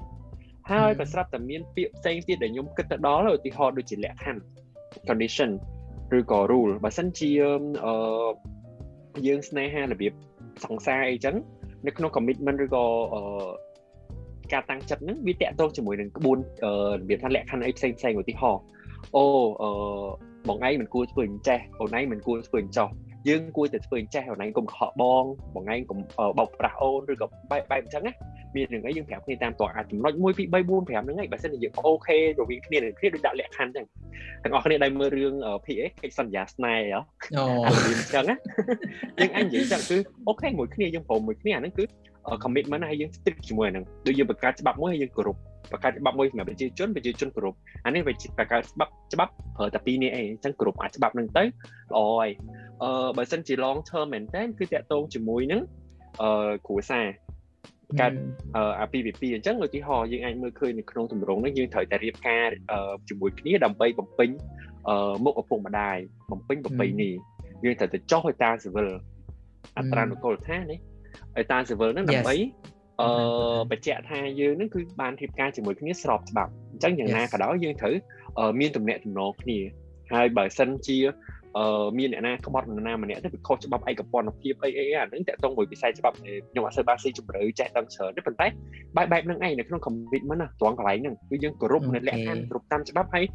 [0.71, 4.41] ហើយក៏ស្រាប់តែមានពាក្យផ្សេងទៀតដែលខ្ញុំគិតទៅដល់ឧទាហរណ៍ដូចជាលក្ខខណ្ឌ
[5.09, 5.49] condition
[6.17, 7.29] ឬក៏ rule បើសិនជា
[7.85, 7.93] អឺ
[9.27, 10.13] យើងស្នេហារបៀប
[10.65, 11.35] សង្សារអីចឹង
[11.87, 13.21] នៅក្នុង commitment ឬក៏អឺ
[14.53, 16.37] ការតាំងចិត្តហ្នឹងវាតាក់ទងជាមួយនឹងក្បួន
[16.97, 18.61] របៀបថាលក្ខខណ្ឌអីផ្សេងផ្សេងឧទាហរណ៍
[19.15, 19.23] អូ
[19.61, 19.69] អឺ
[20.47, 22.89] បងឯងមិនគួរធ្វើអញ្ចេះអូនឯងមិនគួរធ្វើអញ្ចោះ
[23.29, 25.23] យើងគួរតែធ្វើអញ្ចេះអូនឯងកុំខកបង
[25.55, 25.99] បងឯងកុំ
[26.37, 28.13] បោកប្រាស់អូនឬក៏បែបបែបអញ្ចឹងណា
[28.55, 33.85] មាននឹងអីយើងប្រាប់គ្នាតាមតអាចចំណុច1 2 3 4 5ហ្នឹងឯងបើសិនជាយើងអូខេរវាងគ្នានឹងគ្នាដូចដាក់លក្ខខណ្ឌអញ្ចឹង
[34.43, 35.33] ទាំងអស់គ្នាដែលមើលរឿង
[35.65, 36.99] PA កិច្ចសន្យាស្នេហ៍ហ៎
[37.37, 37.43] អូ
[37.85, 38.35] អញ្ចឹងណា
[39.19, 41.83] យើងអញនិយាយចឹងគឺអូខេមួយគ្នាយើងព្រមមួយគ្នាអាហ្នឹងគឺ
[42.43, 45.37] commitment ហើយយើង stick ជាមួយហ្នឹងដូចយើងបង្កើតច្បាប់មួយហើយយើងគោរព
[45.71, 47.53] បង្កើតច្បាប់មួយសម្រាប់ប្រជាជនប្រជាជនគោរព
[47.85, 52.29] អានេះវាបង្កើតច្បាប់ច្បាប់ប្រើតែពីរនេះអីអញ្ចឹងគោរពអាច្បាប់ហ្នឹងទៅល្អហើយ
[52.83, 55.61] អឺបើសិនជា long term មែនតើគឺតាក់ទងជាមួយនឹង
[56.21, 57.05] អឺគ្រួសារ
[58.01, 58.13] កើត
[58.79, 62.47] អា PVP អញ្ចឹងឧទាហរណ៍យើងអាចមើលឃើញនៅក្នុងទម្រង់នេះយើងត្រូវតែរៀបការ
[63.09, 64.29] ជាមួយគ្នាដើម្បីបំពេញ
[65.25, 65.97] មុខឪពុកម្ដាយ
[66.31, 67.11] បំពេញប្រពៃណី
[67.63, 68.89] យើងត្រូវតែចុះឲ្យតាស៊ីវិល
[69.77, 70.79] អត្រានុកូលដ្ឋាននេះ
[71.37, 72.35] ឲ្យតាស៊ីវិលហ្នឹងដើម្បី
[73.01, 73.09] អឺ
[73.71, 77.95] បញ្ជាក់ថាយើងហ្នឹងគឺបានរៀបការជាមួយគ្នាស្របច្បាប់អញ្ចឹងយ៉ាងណាក៏ដោយយើងត្រូវ
[78.59, 79.59] មានទំនាក់ទំនងគ្នា
[80.13, 80.97] ហើយបើសិនជា
[81.57, 88.47] អឺមានអ្នកណាក្បត់នរណាម្នាក់ទៅវាខុសច្បាប់ឯកពន្ធភាពអីអីអាហ្នឹងតើតងមួយវិស័យច្បាប់ខ្ញុំអត់សូវបានស៊ីជម្រៅចេះដឹងច្រើនទេប៉ុន្តែ
[88.97, 93.25] បែបបែបហ្នឹងឯងនៅក្នុង commitment ណាត្រង់កន្លែងហ្នឹងគឺយើងគោរពនៅលក្ខខណ្ឌគ្រប់តាមច្បាប់ហើយ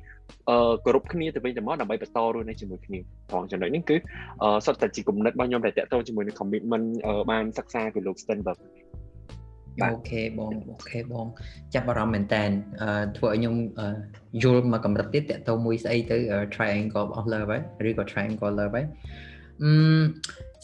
[0.49, 2.99] អឺគោរពគ្នាទៅវិញទៅមកដើម្បីបន្តរស់នៅជាមួយគ្នា
[3.31, 3.97] ត្រង់ចំណុចនេះគឺ
[4.67, 6.87] សុទ្ធតែជាគំនិតរបស់ខ្ញុំដែលតកតងជាមួយនឹង commitment
[7.31, 8.59] បានសិក្សាពីលោក Stenberg
[9.85, 11.27] អូខេបងអូខេបង
[11.75, 12.43] ចាប់អារម្មណ៍មែនតើ
[13.17, 13.55] ធ្វើឲ្យខ្ញុំ
[14.43, 16.17] យល់មកកម្រិតទៀតតកតមួយស្អីទៅ
[16.55, 18.87] triangle of love ហើយឬក៏ triangle love ហើយ
[19.63, 19.71] អឺ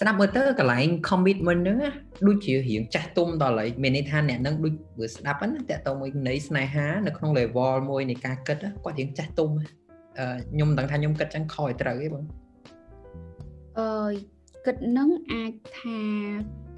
[0.00, 1.78] ស្ដាប់មើលទៅកន្លែង commitment ហ្នឹង
[2.26, 12.24] ដូចជារៀងចាស់ទុំដល់ហើយមានន័យថាអ្នកហ្នឹងដូច vừa ស្ដាប់ហ្នឹងតកតមួយន័យស្នេហានៅក្នុង level មួយនៃការគិតគាត់រៀងចាស់ទុំខ្ញុំមិនដឹងថាខ្ញុំគិតចឹងខុសឲ្យត្រូវទេបង
[13.78, 13.86] អឺ
[14.66, 16.00] គិតនឹងអាចថា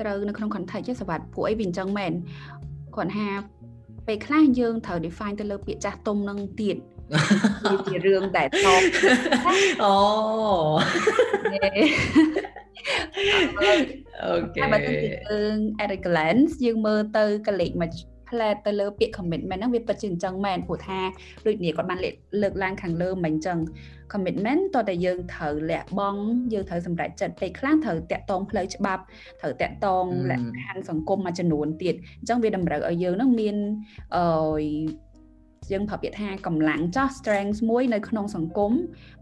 [0.00, 2.12] ត្រូវនៅក្នុង context សវត្ថពួកអីវាអញ្ចឹងមែន
[2.96, 3.28] គាត់ថា
[4.06, 6.76] ពេលខ្លះយើងត្រូវ define ទៅលើពាក្យចាស់ទុំនឹងទៀត
[7.64, 8.82] វាជារឿងដែលតប
[9.84, 9.94] អូ
[14.22, 17.90] អូខេបើទៅយើង at a glance យើងមើលទៅកលេចមួយ
[18.30, 21.00] ផ្លែតទៅលើពាក្យ commitment ហ្នឹងវាពិតជាអញ្ចឹងមែនព្រោះថា
[21.46, 21.98] ដូចនេះគាត់បាន
[22.42, 23.58] លើកឡើងខាងលើមិនអញ្ចឹង
[24.12, 29.02] commitment តើតែយើងត្រូវលះបង់យើងត្រូវសម្រេចចិត្តពេលខ្លះត្រូវតាក់ទងផ្លូវច្បាប់
[29.40, 33.56] ត្រូវតាក់ទងលក្ខខណ្ឌសង្គមមួយចំនួនទៀតអញ្ចឹងវាតម្រូវឲ្យយើងនឹងមាន
[34.16, 34.24] អឺ
[35.72, 38.72] យើងប្រើពាក្យថាកម្លាំងចោះ strength មួយនៅក្នុងសង្គម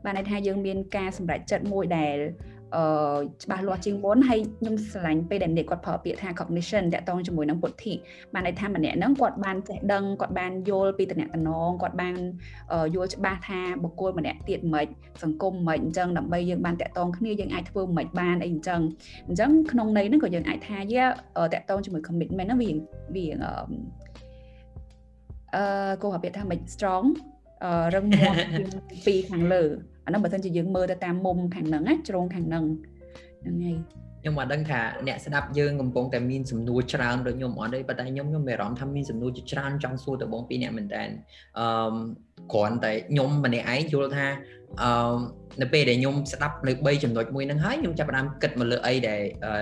[0.05, 2.54] បានន័យថាយើងមានការសម្រេចចិត្តមួយដែលអឺ
[3.43, 7.93] ច្បាស់លាស់ជាងមុនហើយខ្ញុំស្រឡាញ់ពេលដែលអ្នកគាត់ប្រើពាក្យថា cognition តាក់ទងជាមួយនឹងពុទ្ធិ
[8.35, 11.29] បានន័យថាម្នាក់ហ្នឹងគាត់បានចេះដឹងគាត់បានយល់ពីតំណែង
[11.83, 12.15] គាត់បាន
[12.95, 14.87] យល់ច្បាស់ថាបុគ្គលម្នាក់ទៀតមិន
[15.23, 18.81] សង្គមមិនអញ្ចឹងដើម្បីយើងបានតាក់ទងគ្នាយើងអាចធ្វើមិនបានអីអញ្ចឹង
[19.29, 21.05] អញ្ចឹងក្នុងន័យហ្នឹងក៏យើងអាចថាយា
[21.55, 22.71] តាក់ទងជាមួយ commitment ហ្នឹងវា
[23.15, 23.27] វា
[25.55, 27.07] អឺគោលពាក្យថាមិន strong
[27.95, 28.35] រឹងមាំ
[29.07, 29.65] ពីខាងលើ
[30.05, 32.65] អានោះបើសិនជាយើងមើលទៅតាមមុំខាងហ្នឹងណាជ្រុងខាងហ្នឹង
[33.43, 33.77] ហ្នឹងហើយ
[34.25, 41.03] ខ្ញុំអត់ដឹងថាអ្នកស្ដាប់យើងកំពុងតែមានសំណួរច្រើនដូចខ្ញុំអត់ទេប៉ុន្តែខ្ញុំខ្ញុំមានអារម្មណ៍ថាមានសំណួរជាច្រើនចង់សួរទៅបងពីអ្នកមែនតើ
[41.59, 41.67] អឺ
[42.53, 44.27] គ្រាន់តែខ្ញុំម្នាក់ឯងយល់ថា
[44.83, 45.17] អឺ
[45.63, 49.21] នៅពេលដែលខ្ញុំស្ដាប់នៅ3ចំណុចមួយហ្នឹងហើយខ្ញុំចាប់ផ្ដើមគិតមកលើអីដែល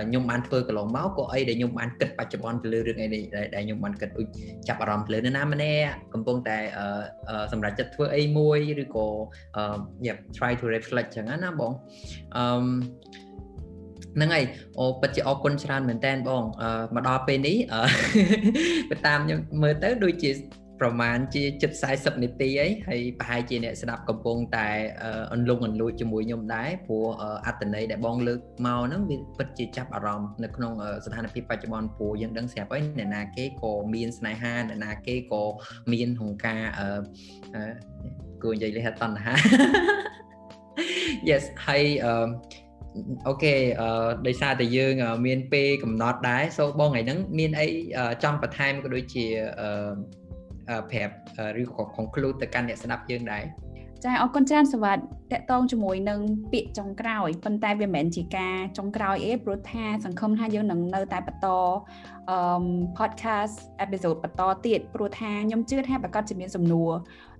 [0.09, 3.07] ខ្ញុំបានធ្វើកន្លងមកក៏អីដែលខ្ញុំបានគិតបច្ចុប្បន្នទៅលើរឿងអី
[3.55, 4.27] ដែលខ្ញុំបានគិតដូច
[4.67, 6.57] ចាប់អារម្មណ៍ទៅលើនរណាម្នាក់កំពុងតែ
[7.51, 9.07] សម្រាប់ចិត្តធ្វើអីមួយឬក៏
[10.05, 11.71] yeah try to reflect ចឹងណាបង
[12.35, 12.43] អឺ
[14.15, 14.45] ហ្នឹងហើយ
[14.79, 16.43] អូពិតជាអរគុណច្រើនមែនតើបង
[16.95, 17.57] មកដល់ពេលនេះ
[18.91, 20.31] ទៅតាមខ្ញុំមើលទៅដូចជា
[20.79, 24.67] ប្រហែលជាជិត40នាទីអីហើយប្រហែលជាអ្នកស្ដាប់កំពុងតែ
[25.33, 27.05] អន្លង់អន្លួចជាមួយខ្ញុំដែរព្រោះ
[27.47, 30.71] អត្តន័យដែលបងលើកមកហ្នឹងវាពិតជាចាប់អារម្មណ៍នៅក្នុង
[31.05, 35.43] ស្ថានភាពបច្ចុប្បន្នព្រោះយើងដឹងស្រាប់ហើយអ្នកណាគេក៏មានស្នេហាអ្នកណាគេក៏
[35.91, 36.87] មានហង្ការអឺ
[38.43, 39.33] គួរនិយាយលេខតណ្ហា
[41.29, 41.83] Yes ហើយ
[42.95, 44.93] អឺអូខេអឺដោយសារតែយើង
[45.25, 47.67] មានពេលកំណត់ដែរ so បងថ្ងៃហ្នឹងមានអី
[48.23, 49.25] ចង់បន្ថែមក៏ដូចជា
[49.61, 51.15] អឺប្រាប់
[51.61, 53.43] ឬក៏ conclude ទៅកាន់អ្នកស្ដាប់យើងដែរ
[54.03, 55.01] ចាអរគុណច្រើនសវត្ត
[55.33, 56.19] តកតងជាមួយនឹង
[56.51, 61.47] ពាក្យចុងក្រោយប៉ុន្តែវាមិនមែនជាការចុងក្រោយអីព្រោះថាសង្ឃឹមថាយើងនឹងនៅតែបន្ត
[62.29, 62.37] អឺ
[62.97, 66.91] podcast episode បន្តទៀតព្រោះថាខ្ញុំជឿថាប្រកាសជាមានសំណួរ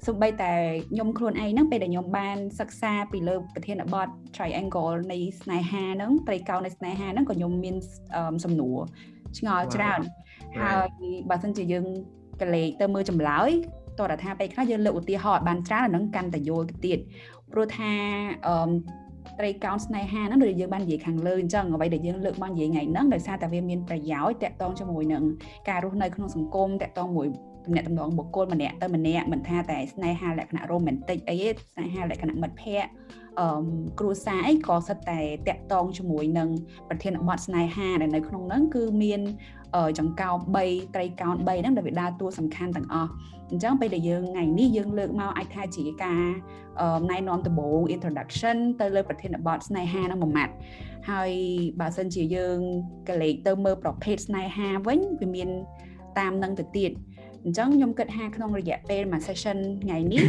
[0.06, 0.54] សូម្បីតែ
[0.92, 7.76] ខ្ញុំខ្លួនឯងហ្នឹងពេលដែលខ្ញុំបានសិក្សាពីលើប្រធានបទ triangle នៃស្នេហាហ្នឹងត្រីកោណនៃស្នេហាហ្នឹងក៏ខ្ញុំមាន
[8.46, 8.78] សំណួរ
[9.38, 10.00] ឆ្ងល់ច្រើន
[10.60, 10.90] ហើយ
[11.30, 11.86] បើសិនជាយើង
[12.42, 13.52] កលេចទៅមើលចម្លើយ
[14.00, 17.00] តរថាពេលខ្លះយើងលើកឧទាហរណ៍បានច្រើនអានឹងកាន់តែយល់ទៅទៀត
[17.52, 17.92] ព្រោះថា
[18.48, 18.72] អឺ
[19.40, 25.24] ត្រីកោណស្នេហាហ្នឹងដូចយើងបាននិយាយខាងលើអញ្ចឹងអ្វីដែលយើងលើកមកនិយាយថ្ងៃហ្នឹងដោយសារតែវាមានប្រយោជន៍តាក់ទងជាមួយនឹង
[25.70, 27.28] ការរស់នៅក្នុងសង្គមតាក់ទងមួយ
[27.66, 33.23] ទំនាក់ទំនងបុគ្គលម្នាក់ទៅម្នាក់មិនថាតែស្នេហាលក្ខណៈរ៉ូមែនទិកអីទេស្នេហាលក្ខណៈមិត្តភ័ក្តិអឺ
[34.00, 36.50] គ្រួសារអីក៏សិតតែតាក់ទងជាមួយនឹង
[36.90, 39.22] ប្រធានបទស្នេហាដែលនៅក្នុងហ្នឹងគឺមាន
[40.00, 43.12] ចង្កោម3ត្រីកោណ3ហ្នឹងដែលវាដើរតួសំខាន់ទាំងអស់
[43.52, 46.22] អញ្ចឹងពេលដែលយើងថ្ងៃនេះយើងលើកមកអាចថាជាការ
[47.12, 50.54] ណែនាំដំបូង introduction ទៅលើប្រធានបទស្នេហាហ្នឹងមួយម៉ាត់
[51.10, 51.32] ហើយ
[51.80, 52.58] បើសិនជាយើង
[53.10, 55.50] កលេចទៅមើលប្រភេទស្នេហាវិញវាមាន
[56.20, 57.13] តាមនឹងទៅទៀតអ
[57.52, 60.24] ញ្ចឹងខ្ញុំគិតថាក្នុងរយៈពេលមួយ session ថ្ងៃនេះ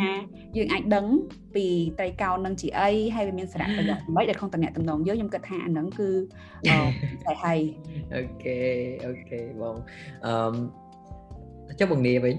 [0.00, 0.12] ថា
[0.56, 1.06] យើងអាចដឹង
[1.54, 1.66] ពី
[1.98, 6.08] ត្រីកោណនឹងជាអីហើយវាមានសារៈប្រយោជន៍អ្វីនៅក្នុងតំណែងតំណងយើងខ្ញុំគិតថាអានឹងគឺ
[7.24, 7.58] តែហើយ
[8.14, 9.76] OK OK បង
[10.26, 12.34] អឺចុះបងនីវិញ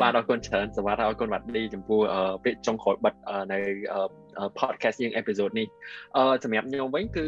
[0.00, 2.00] បាទអរគុណច្រើនសវត្ថអរគុណវត្តឌីចំពោះ
[2.44, 3.14] ពាក្យចុងក្រោយបិទ
[3.52, 3.58] នៅ
[4.60, 5.66] podcast យើង episode នេះ
[6.16, 7.26] អឺសម្រាប់ខ្ញុំវិញគឺ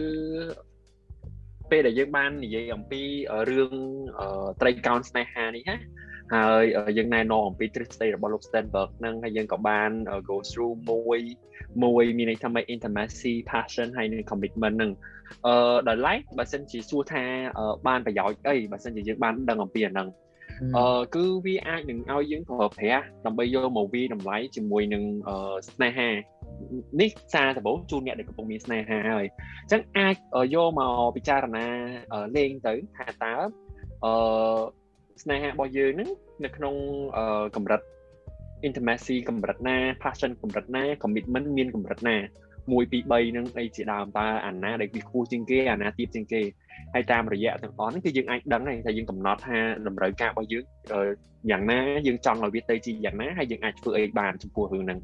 [1.70, 3.02] ពេលដែលយើងបាននិយាយអំពី
[3.50, 3.72] រឿង
[4.60, 5.76] ត្រីកោណស្នេហានេះណា
[6.34, 6.64] ហើយ
[6.98, 9.90] យើងណែនាំអំពីទ្រឹស្ដីរបស់លោក Stenberg ហ្នឹងហើយយើងក៏បាន
[10.28, 11.20] go through មួយ
[11.84, 14.92] មួយមានន័យថាម៉េច intimacy passion ហើយនិង commitment ហ្នឹង
[15.46, 17.24] អឺដល់ឡែកបើសិនជាសួរថា
[17.86, 20.08] បានប្រយោជន៍អីបើសិនជាយើងបានដឹងអំពីអាហ្នឹង
[20.76, 25.02] អឺគឺវាអាចនឹងឲ្យយើងប្រើប្រាស់ដើម្បីយកមកវាតម្លៃជាមួយនឹង
[25.70, 26.10] ស្នេហា
[27.00, 29.26] នេះសារដំបូងជូនអ្នកដែលកំពុងមានស្នេហាហើយ
[29.62, 30.14] អញ្ចឹងអាច
[30.54, 31.66] យកមកពិចារណា
[32.36, 33.34] លេងទៅថាតើ
[34.04, 34.12] អឺ
[35.22, 36.10] ស្នេហារបស់យើងហ្នឹង
[36.44, 36.74] នៅក្នុង
[37.56, 37.80] កម្រិត
[38.66, 42.16] intimacy កម្រិតណា passion កម្រិតណា commitment មានកម្រិតណា
[42.66, 46.42] 1 2 3នឹងអីជាដើមតើអាណាដែលវាខ្ពស់ជាងគេអាណាទាបជាងគេ
[46.94, 50.64] ហើយតាមរយៈទាំងអស់ហ្នឹងគឺយើងអាចដឹងហើយថាយើងកំណត់ថាតម្រូវការរបស់យើង
[51.50, 54.98] យ៉ាងណាយើងចង់ឲ្យវាទៅជាយ៉ាងណាហើយយើងអាចធ្វើអីបានចំពោះរឿងហ្នឹង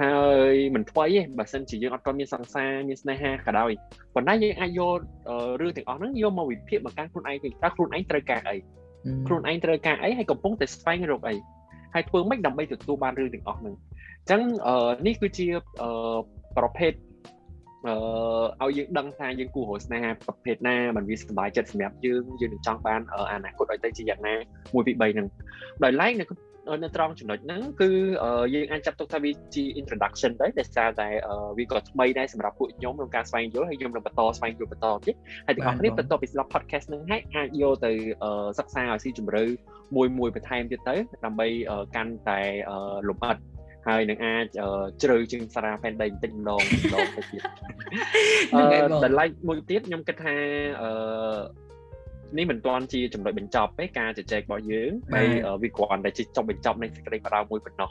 [0.00, 0.14] ហើ
[0.52, 3.72] យមិនថ្មីទេបើសិនជាយើងអត់ទាន់មានសង្សារមានស្នេហាក៏ដោយ
[4.14, 4.98] ប៉ុន្តែយើងអាចយក
[5.60, 8.56] រឿងទាំងអស់ហ្នឹងយកមកវិភាគមកកាន់ខ្លួនឯងវិញតើខ្លួនឯងត្រូវការអី
[9.26, 11.36] ខ្លួនឯងត្រូវការអីហើយកំពុងតែស្វែងរកអី
[11.94, 14.40] ហើយធ្វើម៉េចដើម្បីទទួលបានរឿងទាំងអស់ហ្នឹងអញ្ចឹង
[15.06, 15.46] នេះគឺជា
[16.58, 16.92] ប្រភេទ
[17.86, 23.00] អឺឲ្យយើងដឹងថាយើងគួររកស្នេហាប្រភេទណាมันវាសុបាយចិត្តសម្រាប់យើងយើងនឹងចង់បាន
[23.32, 25.26] អនាគតឲ្យទៅជាយ៉ាងណា1 2 3ហ្នឹង
[25.84, 26.24] ដោយឡែកនៅ
[26.82, 27.90] នៅត្រង់ចំណុចហ្នឹងគឺ
[28.54, 31.08] យើងអាចចាត់ទុកថាវាជា introduction ទៅដែលសារតែ
[31.58, 35.14] វាក៏ថ្មីដែរសម្រាប់ពួកខ្ញុំក្នុងការស្វែងយល់ហើយខ្ញុំនឹងបន្តស្វែងយល់បន្តទៀត
[35.46, 37.92] ហើយទាំងអស់គ្នាបន្ទាប់ពីស្ដាប់ podcast ហ្នឹងហើយអាចយកទៅ
[38.58, 39.44] សិក្សាឲ្យស៊ីជម្រៅ
[39.96, 41.48] មួយមួយបន្ថែមទៀតទៅដើម្បី
[41.96, 42.40] កាន់តែ
[43.08, 43.36] លម្អិត
[43.88, 44.44] ហើយនឹងអាច
[45.02, 47.42] ជ្រៅជាងសារ៉ាផែនដីបន្តិចម្ដងម្ដងទៅទៀត
[48.54, 48.62] អឺ
[49.04, 50.34] ដល់ឡែកមួយទៀតខ្ញុំគិតថា
[50.82, 50.90] អឺ
[52.38, 55.26] នេះមិនទាន់ជាចំណុចបញ្ចប់ទេការជជែករបស់យើងហើយ
[55.62, 57.90] វាគ្រាន់តែជាចុងបញ្ចប់នៃសេចក្តីបដៅមួយប៉ុណ្ណោះ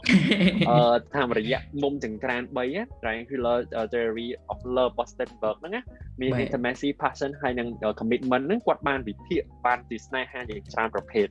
[0.70, 2.42] អឺតាមរយៈមុំចង្ក្រាន
[2.74, 3.58] 3 triangular
[3.94, 5.82] theory of love Bostonberg ហ្នឹងណា
[6.22, 7.68] មាន intimacy passion ហើយនិង
[8.00, 11.28] commitment ហ្នឹងគាត់បានវិភាគបានពីស្នេហាយ៉ាងច្រើនប្រភេទ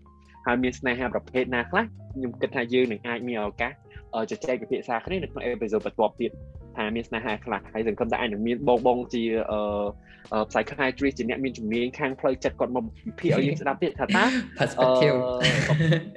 [0.46, 1.84] ហើយមានស្នេហាប្រភេទណាខ្លះ
[2.14, 3.72] ខ្ញុំគិតថាយើងនឹងអាចមានឱកាស
[4.30, 6.30] ជជែកពិភាក្សាគ្នានៅក្នុងអេពីសូតបន្ទាប់ទៀត
[6.76, 14.24] ថាមានស្នេហាខ្លះហើយសង្ឃឹមថាអាចនឹងមានបងបងជាអឺ psychiatrist ជាអ្នកមានជំនាញខាងផ្លូវចិត្តគាត់មកវិភាគឲ្យយើងស្ដាប់ទៀតថាតើ
[14.58, 15.16] perspective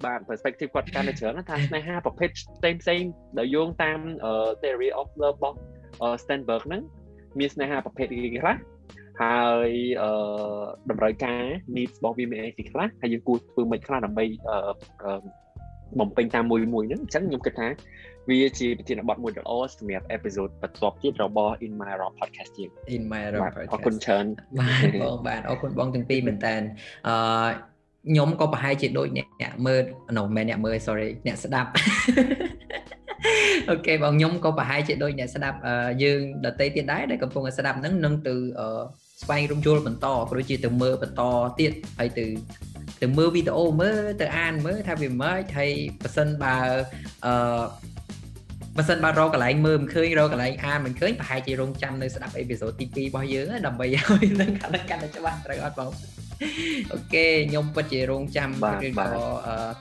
[0.06, 2.30] បាទ perspective គាត់កាន់តែច្រើនថាស្នេហាប្រភេទ
[2.60, 3.01] ផ្សេងផ្សេង
[3.38, 3.99] ដែលយោងតាម
[4.62, 5.58] theory of love របស់
[6.24, 6.82] Stenberg ហ្នឹង
[7.39, 8.56] មានស្នេហាប្រភេទអីខ្លះ
[9.22, 9.70] ហើយ
[10.01, 10.12] អឺ
[10.89, 11.41] តម្រូវការ
[11.76, 14.26] needs របស់វាមានអីខ្លះហើយយើងគួរធ្វើមិនខ្លះដើម្បី
[15.99, 17.68] បំពេញតាមមួយមួយហ្នឹងអញ្ចឹងខ្ញុំគិតថា
[18.30, 24.26] វាជាប្រធានបទមួយដ៏ល្អសម្រាប់អេពីសូតបន្ទាប់ទៀតរបស់ In My Raw Podcast ជាង In My Raw Podcast អរគុណច្រើន
[24.59, 26.55] បាទបងបាទអរគុណបងទាំងពីរមែនតើ
[27.07, 27.15] អឺ
[28.09, 29.84] ខ្ញុំក៏ប្រហែលជាដូចអ្នកមើល
[30.17, 31.69] no មិនអ្នកមើល sorry អ្នកស្ដាប់
[33.69, 35.57] អូខេបងខ្ញុំក៏ប្រហែលជាដូចអ្នកស្ដាប់
[36.03, 38.36] យើងដតីទៀតដែរដែលកំពុងតែស្ដាប់ហ្នឹងនឹងទៅ
[39.21, 41.21] ស្វែងរំយល់បន្តក៏ដូចជាទៅមើលបន្ត
[41.59, 42.26] ទៀតហើយទៅ
[43.01, 45.71] ទៅមើលវីដេអូមើលទៅអានមើលថាវាមិនហើយ
[46.01, 46.55] ប៉ះសិនបើ
[47.26, 47.34] អឺ
[48.78, 54.71] បើសិនបើរកកន្លែងមើលមិនឃើញរកកន្លែងអានមិនឃើញប្រហែលជារងចាំនៅស្ដាប់អេពីសូតទី2របស់យើងដើម្បីឲ្យនឹងកាន់
[55.03, 55.91] តែច្បាស់ត្រូវអត់បង
[56.93, 59.07] អូខេខ្ញុំពិតជារងចាំឬក៏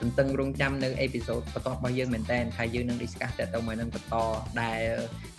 [0.01, 4.15] ទន្ទឹងរងចាំនៅអេពីសូតបន្តរបស់យើងមែនតើថាយើងនឹង discuss ទៅទៅមកនឹងបន្ត
[4.63, 4.81] ដែល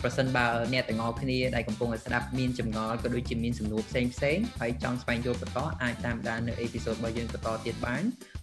[0.02, 8.02] ប្រសិនបើអ្នកទាំងអស់គ្នាដែលកំពុងតែស្ដាប់មានចម្ងល់ក៏ដូចជាមានសំណួរផ្សេងផ្សេងហើយចង់ស្វែងយល់បន្តអាចតាមដាននៅអេពីសូតរបស់យើងបន្តទៀតបាន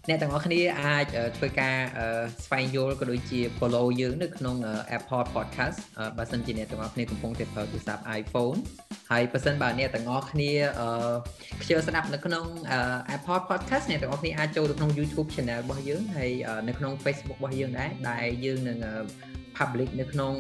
[0.10, 1.06] អ្នកទាំងអស់គ្នាអាច
[1.38, 1.78] ធ្វើការ
[2.45, 4.56] ស្វែងយល់ក៏ដូចជា follow យើងនៅក្នុង
[4.97, 5.78] Apple Podcast
[6.18, 8.58] បើសិនជាអ្នកទាំងអស់គ្នាកំពុងតែប្រើទូរស័ព្ទ iPhone
[9.12, 10.52] ហើយបើសិនបើអ្នកទាំងអស់គ្នា
[11.62, 12.45] ខ្ជិលស្ដាប់នៅក្នុង
[13.16, 16.32] Apple Podcast អ្នកទាំងអស់គ្នាអាចចូលទៅក្នុង YouTube Channel របស់យើងហើយ
[16.68, 18.78] នៅក្នុង Facebook របស់យើងដែរដែលយើងនឹង
[19.58, 20.34] public នៅក្នុង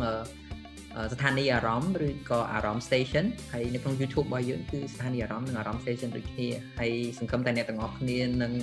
[1.13, 6.47] ស្ថានីយ៍អារម្មណ៍ឬក៏អារម្មណ៍ station ហើយនៅក្នុង YouTube របស់យើងគឺស្ថានីយ៍អារម្មណ៍និងអារម្មណ៍ station ដូចគ្នា
[6.79, 8.53] ហើយសង្ឃឹមតែអ្នកទាំងអស់គ្នានឹង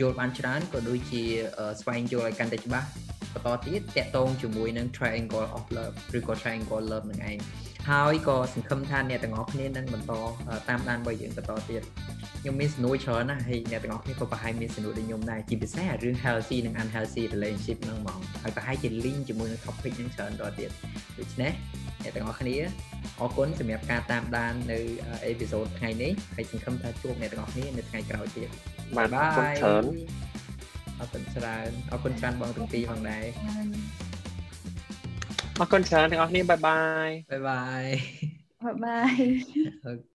[0.00, 1.22] យល់បានច្រើនក៏ដូចជា
[1.80, 2.86] ស្វែងយល់ឲ្យកាន់តែច្បាស់
[3.34, 7.38] បន្តទៀតតកតងជាមួយនឹង triangle of love ឬក៏ triangle love នឹងឯង
[7.90, 10.12] ហើយក៏សង្ឃឹមថាអ្នកទាំងអស់គ្នានឹងបន្ត
[10.68, 11.82] តាមដានរបស់យើងបន្តទៀត
[12.42, 20.70] ខ្ញុំមានសំណួរច្រើនណាស់ហើយអ្នកទាំងអស់គ្នាក៏ប្រហែលមានសំណួរដូចខ្ញុំដែរជាពិសេសរឿង healthy និង unhealthy relationship ហ្នឹងហ្មងហើយប្រហែលជា link ជាមួយនឹង topic ហ្នឹងច្រើនតទៀត
[21.18, 21.52] ដូច្នេះ
[22.02, 22.56] អ្នកទាំងអស់គ្នា
[23.20, 24.78] អរគុណសម្រាប់ការតាមដាននៅ
[25.24, 28.48] episode ថ្ងៃនេះហើយសង្ឃឹមថាជួបអ្នកទាំងអស់គ្នានៅថ្ងៃក្រោយទៀត
[28.96, 29.84] បាទអរគុណច្រើន
[31.00, 33.24] អរគុណច្រើនអរគុណច្រើនបងទាំងពីរផងដែរ
[35.60, 37.84] អរគុណច្រើនទាំងអស់គ្នា bye bye bye bye
[38.64, 40.02] bye byeយ